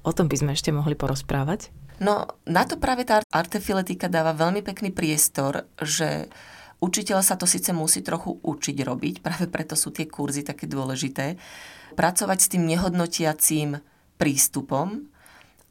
O 0.03 0.11
tom 0.13 0.29
by 0.29 0.35
sme 0.35 0.51
ešte 0.53 0.69
mohli 0.69 0.93
porozprávať. 0.99 1.73
No, 2.03 2.27
na 2.43 2.67
to 2.67 2.75
práve 2.75 3.07
tá 3.07 3.23
artefiletika 3.31 4.11
dáva 4.11 4.35
veľmi 4.35 4.59
pekný 4.59 4.91
priestor, 4.91 5.71
že 5.79 6.27
učiteľ 6.83 7.23
sa 7.23 7.39
to 7.39 7.47
síce 7.47 7.71
musí 7.71 8.03
trochu 8.03 8.35
učiť 8.43 8.77
robiť, 8.83 9.15
práve 9.23 9.47
preto 9.47 9.79
sú 9.79 9.95
tie 9.95 10.03
kurzy 10.03 10.43
také 10.43 10.67
dôležité, 10.67 11.39
pracovať 11.95 12.37
s 12.43 12.51
tým 12.51 12.67
nehodnotiacím 12.67 13.79
prístupom, 14.19 15.13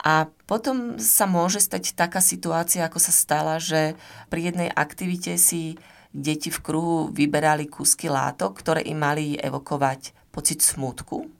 a 0.03 0.27
potom 0.51 0.99
sa 0.99 1.31
môže 1.31 1.63
stať 1.63 1.95
taká 1.95 2.19
situácia, 2.19 2.83
ako 2.83 2.99
sa 2.99 3.15
stala, 3.15 3.63
že 3.63 3.95
pri 4.27 4.51
jednej 4.51 4.67
aktivite 4.67 5.39
si 5.39 5.79
deti 6.11 6.51
v 6.51 6.59
kruhu 6.59 7.15
vyberali 7.15 7.71
kúsky 7.71 8.11
látok, 8.11 8.59
ktoré 8.59 8.83
im 8.83 8.99
mali 8.99 9.39
evokovať 9.39 10.11
pocit 10.35 10.59
smútku. 10.59 11.31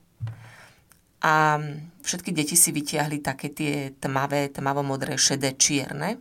A 1.27 1.59
všetky 2.03 2.35
deti 2.35 2.59
si 2.59 2.75
vytiahli 2.75 3.23
také 3.23 3.49
tie 3.49 3.95
tmavé, 3.97 4.51
tmavo-modré, 4.51 5.15
šedé, 5.15 5.55
čierne. 5.55 6.19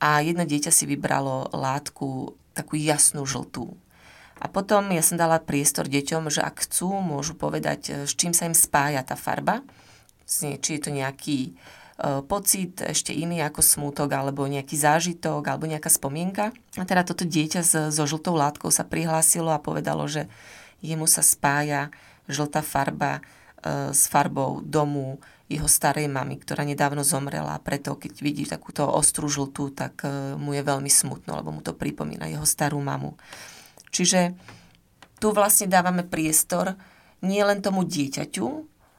A 0.00 0.20
jedno 0.24 0.44
dieťa 0.44 0.72
si 0.72 0.84
vybralo 0.88 1.52
látku 1.52 2.36
takú 2.56 2.76
jasnú 2.76 3.24
žltú. 3.24 3.72
A 4.40 4.48
potom 4.48 4.88
ja 4.92 5.04
som 5.04 5.20
dala 5.20 5.36
priestor 5.36 5.84
deťom, 5.84 6.32
že 6.32 6.40
ak 6.40 6.64
chcú, 6.64 6.96
môžu 7.04 7.36
povedať, 7.36 8.08
s 8.08 8.16
čím 8.16 8.32
sa 8.32 8.48
im 8.48 8.56
spája 8.56 9.04
tá 9.04 9.12
farba. 9.12 9.60
Či 10.24 10.56
je 10.56 10.80
to 10.80 10.88
nejaký 10.88 11.38
e, 11.44 11.52
pocit 12.24 12.80
ešte 12.80 13.12
iný 13.12 13.44
ako 13.44 13.60
smútok, 13.60 14.08
alebo 14.16 14.48
nejaký 14.48 14.80
zážitok, 14.80 15.44
alebo 15.44 15.68
nejaká 15.68 15.92
spomienka. 15.92 16.56
A 16.80 16.84
teda 16.88 17.04
toto 17.04 17.28
dieťa 17.28 17.60
so 17.92 18.04
žltou 18.08 18.32
látkou 18.32 18.72
sa 18.72 18.88
prihlásilo 18.88 19.52
a 19.52 19.60
povedalo, 19.60 20.08
že 20.08 20.24
jemu 20.80 21.04
sa 21.04 21.20
spája 21.20 21.92
žltá 22.24 22.64
farba 22.64 23.20
E, 23.20 23.39
s 23.92 24.08
farbou 24.08 24.64
domu 24.64 25.20
jeho 25.50 25.66
starej 25.66 26.06
mamy, 26.06 26.38
ktorá 26.38 26.62
nedávno 26.62 27.02
zomrela 27.02 27.58
preto 27.58 27.98
keď 27.98 28.12
vidí 28.22 28.46
takúto 28.46 28.86
ostrú 28.86 29.26
žltú, 29.26 29.74
tak 29.74 30.06
e, 30.06 30.38
mu 30.38 30.54
je 30.54 30.62
veľmi 30.62 30.86
smutno, 30.86 31.34
lebo 31.34 31.50
mu 31.50 31.58
to 31.58 31.74
pripomína 31.74 32.30
jeho 32.30 32.46
starú 32.46 32.78
mamu. 32.78 33.18
Čiže 33.90 34.38
tu 35.18 35.34
vlastne 35.34 35.66
dávame 35.66 36.06
priestor 36.06 36.78
nie 37.26 37.42
len 37.42 37.58
tomu 37.58 37.82
dieťaťu, 37.82 38.46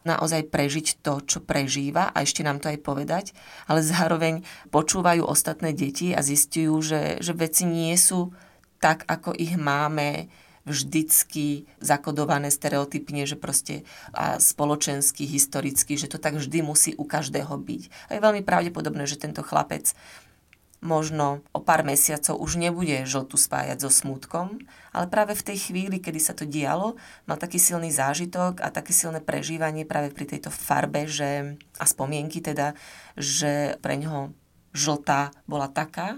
naozaj 0.04 0.52
prežiť 0.52 1.00
to, 1.00 1.24
čo 1.24 1.40
prežíva 1.40 2.12
a 2.12 2.26
ešte 2.26 2.44
nám 2.44 2.60
to 2.60 2.68
aj 2.68 2.84
povedať, 2.84 3.26
ale 3.72 3.80
zároveň 3.86 4.44
počúvajú 4.74 5.24
ostatné 5.24 5.72
deti 5.72 6.12
a 6.12 6.20
zistujú, 6.20 6.84
že, 6.84 7.02
že 7.24 7.32
veci 7.32 7.64
nie 7.64 7.96
sú 7.96 8.36
tak, 8.82 9.06
ako 9.08 9.38
ich 9.38 9.56
máme 9.56 10.28
vždycky 10.72 11.68
zakodované 11.84 12.48
stereotypne, 12.48 13.28
že 13.28 13.36
proste 13.36 13.84
a 14.16 14.40
spoločensky, 14.40 15.28
historicky, 15.28 16.00
že 16.00 16.08
to 16.08 16.18
tak 16.18 16.40
vždy 16.40 16.64
musí 16.64 16.96
u 16.96 17.04
každého 17.04 17.52
byť. 17.52 17.84
A 18.08 18.10
je 18.16 18.24
veľmi 18.24 18.42
pravdepodobné, 18.48 19.04
že 19.04 19.20
tento 19.20 19.44
chlapec 19.44 19.92
možno 20.82 21.46
o 21.54 21.62
pár 21.62 21.86
mesiacov 21.86 22.42
už 22.42 22.58
nebude 22.58 23.06
žltu 23.06 23.38
spájať 23.38 23.86
so 23.86 23.94
smútkom, 23.94 24.58
ale 24.90 25.06
práve 25.06 25.38
v 25.38 25.54
tej 25.54 25.70
chvíli, 25.70 26.02
kedy 26.02 26.18
sa 26.18 26.34
to 26.34 26.50
dialo, 26.50 26.98
mal 27.30 27.38
taký 27.38 27.62
silný 27.62 27.94
zážitok 27.94 28.66
a 28.66 28.74
také 28.74 28.90
silné 28.90 29.22
prežívanie 29.22 29.86
práve 29.86 30.10
pri 30.10 30.26
tejto 30.26 30.50
farbe, 30.50 31.06
že, 31.06 31.62
a 31.78 31.86
spomienky 31.86 32.42
teda, 32.42 32.74
že 33.14 33.78
pre 33.86 33.94
ňoho 34.02 34.34
žltá 34.74 35.30
bola 35.46 35.70
taká. 35.70 36.18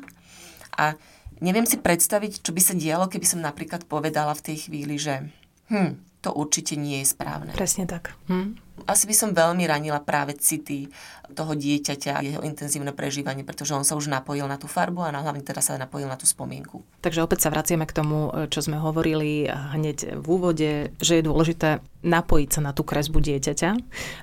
A 0.74 0.96
Neviem 1.44 1.68
si 1.68 1.76
predstaviť, 1.76 2.40
čo 2.40 2.56
by 2.56 2.62
sa 2.64 2.74
dialo, 2.74 3.12
keby 3.12 3.28
som 3.28 3.44
napríklad 3.44 3.84
povedala 3.84 4.32
v 4.32 4.46
tej 4.48 4.58
chvíli, 4.72 4.96
že 4.96 5.28
hm, 5.68 6.24
to 6.24 6.32
určite 6.32 6.80
nie 6.80 7.04
je 7.04 7.12
správne. 7.12 7.52
Presne 7.52 7.84
tak. 7.84 8.16
Hm 8.32 8.73
asi 8.88 9.06
by 9.10 9.16
som 9.16 9.30
veľmi 9.32 9.64
ranila 9.68 10.00
práve 10.04 10.36
city 10.38 10.90
toho 11.34 11.58
dieťaťa 11.58 12.12
a 12.20 12.22
jeho 12.22 12.42
intenzívne 12.46 12.94
prežívanie, 12.94 13.42
pretože 13.42 13.74
on 13.74 13.82
sa 13.88 13.98
už 13.98 14.12
napojil 14.12 14.46
na 14.46 14.60
tú 14.60 14.70
farbu 14.70 15.02
a 15.02 15.10
hlavne 15.10 15.42
teda 15.42 15.64
sa 15.64 15.80
napojil 15.80 16.06
na 16.06 16.20
tú 16.20 16.30
spomienku. 16.30 16.86
Takže 17.02 17.26
opäť 17.26 17.48
sa 17.48 17.54
vraciame 17.54 17.90
k 17.90 17.96
tomu, 17.96 18.30
čo 18.54 18.60
sme 18.62 18.78
hovorili 18.78 19.48
hneď 19.50 20.20
v 20.20 20.26
úvode, 20.28 20.72
že 21.00 21.14
je 21.20 21.24
dôležité 21.26 21.82
napojiť 22.04 22.50
sa 22.52 22.62
na 22.62 22.76
tú 22.76 22.84
kresbu 22.84 23.24
dieťaťa 23.24 23.70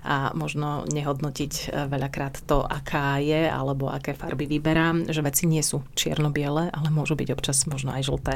a 0.04 0.36
možno 0.36 0.84
nehodnotiť 0.92 1.72
veľakrát 1.88 2.44
to, 2.44 2.60
aká 2.60 3.16
je 3.24 3.48
alebo 3.48 3.88
aké 3.88 4.12
farby 4.12 4.44
vyberá, 4.44 4.92
že 5.08 5.24
veci 5.24 5.48
nie 5.48 5.64
sú 5.64 5.80
čierno-biele, 5.96 6.68
ale 6.68 6.88
môžu 6.92 7.16
byť 7.16 7.28
občas 7.32 7.64
možno 7.64 7.96
aj 7.96 8.04
žlté. 8.04 8.34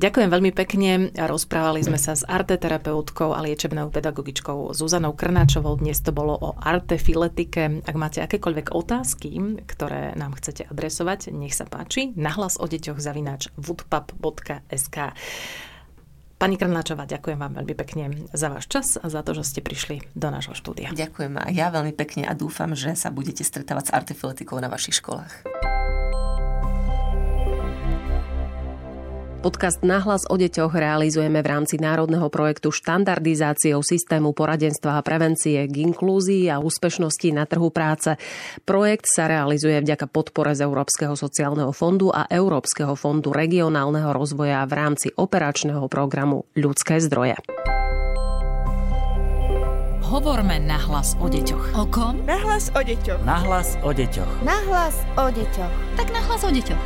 Ďakujem 0.00 0.32
veľmi 0.32 0.50
pekne. 0.56 1.12
Rozprávali 1.12 1.84
sme 1.84 2.00
sa 2.00 2.16
s 2.16 2.24
arteterapeutkou 2.24 3.36
a 3.36 3.44
liečebnou 3.44 3.92
pedagogičkou 3.92 4.72
Zuzanou 4.72 5.12
Krnáčovou 5.12 5.57
Kováčovou. 5.58 5.82
Dnes 5.82 5.98
to 5.98 6.14
bolo 6.14 6.38
o 6.38 6.54
artefiletike. 6.54 7.82
Ak 7.82 7.96
máte 7.98 8.22
akékoľvek 8.22 8.78
otázky, 8.78 9.58
ktoré 9.66 10.14
nám 10.14 10.38
chcete 10.38 10.70
adresovať, 10.70 11.34
nech 11.34 11.50
sa 11.50 11.66
páči. 11.66 12.14
Nahlas 12.14 12.62
o 12.62 12.70
deťoch 12.70 13.02
zavináč 13.02 13.50
woodpub.sk. 13.58 14.96
Pani 16.38 16.54
Krnáčová, 16.54 17.10
ďakujem 17.10 17.42
vám 17.42 17.58
veľmi 17.58 17.74
pekne 17.74 18.04
za 18.30 18.54
váš 18.54 18.70
čas 18.70 19.02
a 19.02 19.10
za 19.10 19.26
to, 19.26 19.34
že 19.34 19.50
ste 19.50 19.58
prišli 19.58 20.06
do 20.14 20.30
nášho 20.30 20.54
štúdia. 20.54 20.94
Ďakujem 20.94 21.34
a 21.34 21.50
ja 21.50 21.74
veľmi 21.74 21.90
pekne 21.90 22.30
a 22.30 22.38
dúfam, 22.38 22.78
že 22.78 22.94
sa 22.94 23.10
budete 23.10 23.42
stretávať 23.42 23.90
s 23.90 23.94
artefiletikou 23.98 24.62
na 24.62 24.70
vašich 24.70 25.02
školách. 25.02 25.42
Podcast 29.38 29.86
Nahlas 29.86 30.26
o 30.26 30.34
deťoch 30.34 30.74
realizujeme 30.74 31.38
v 31.38 31.46
rámci 31.46 31.78
národného 31.78 32.26
projektu 32.26 32.74
štandardizáciou 32.74 33.86
systému 33.86 34.34
poradenstva 34.34 34.98
a 34.98 35.04
prevencie 35.06 35.62
k 35.70 35.74
inklúzii 35.86 36.50
a 36.50 36.58
úspešnosti 36.58 37.30
na 37.30 37.46
trhu 37.46 37.70
práce. 37.70 38.18
Projekt 38.66 39.06
sa 39.06 39.30
realizuje 39.30 39.78
vďaka 39.78 40.10
podpore 40.10 40.58
z 40.58 40.66
Európskeho 40.66 41.14
sociálneho 41.14 41.70
fondu 41.70 42.10
a 42.10 42.26
Európskeho 42.26 42.98
fondu 42.98 43.30
regionálneho 43.30 44.10
rozvoja 44.10 44.66
v 44.66 44.74
rámci 44.74 45.14
operačného 45.14 45.86
programu 45.86 46.50
Ľudské 46.58 46.98
zdroje. 46.98 47.38
Hovorme 50.02 50.58
nahlas 50.58 51.14
o 51.22 51.30
deťoch. 51.30 51.78
O 51.78 51.86
kom? 51.86 52.26
Nahlas 52.26 52.74
o 52.74 52.80
deťoch. 52.82 53.22
Nahlas 53.22 53.78
o 53.86 53.94
deťoch. 53.94 54.32
Nahlas 54.42 54.98
o 55.14 55.30
deťoch. 55.30 55.74
Tak 55.94 56.10
nahlas 56.10 56.42
o 56.42 56.50
deťoch. 56.50 56.82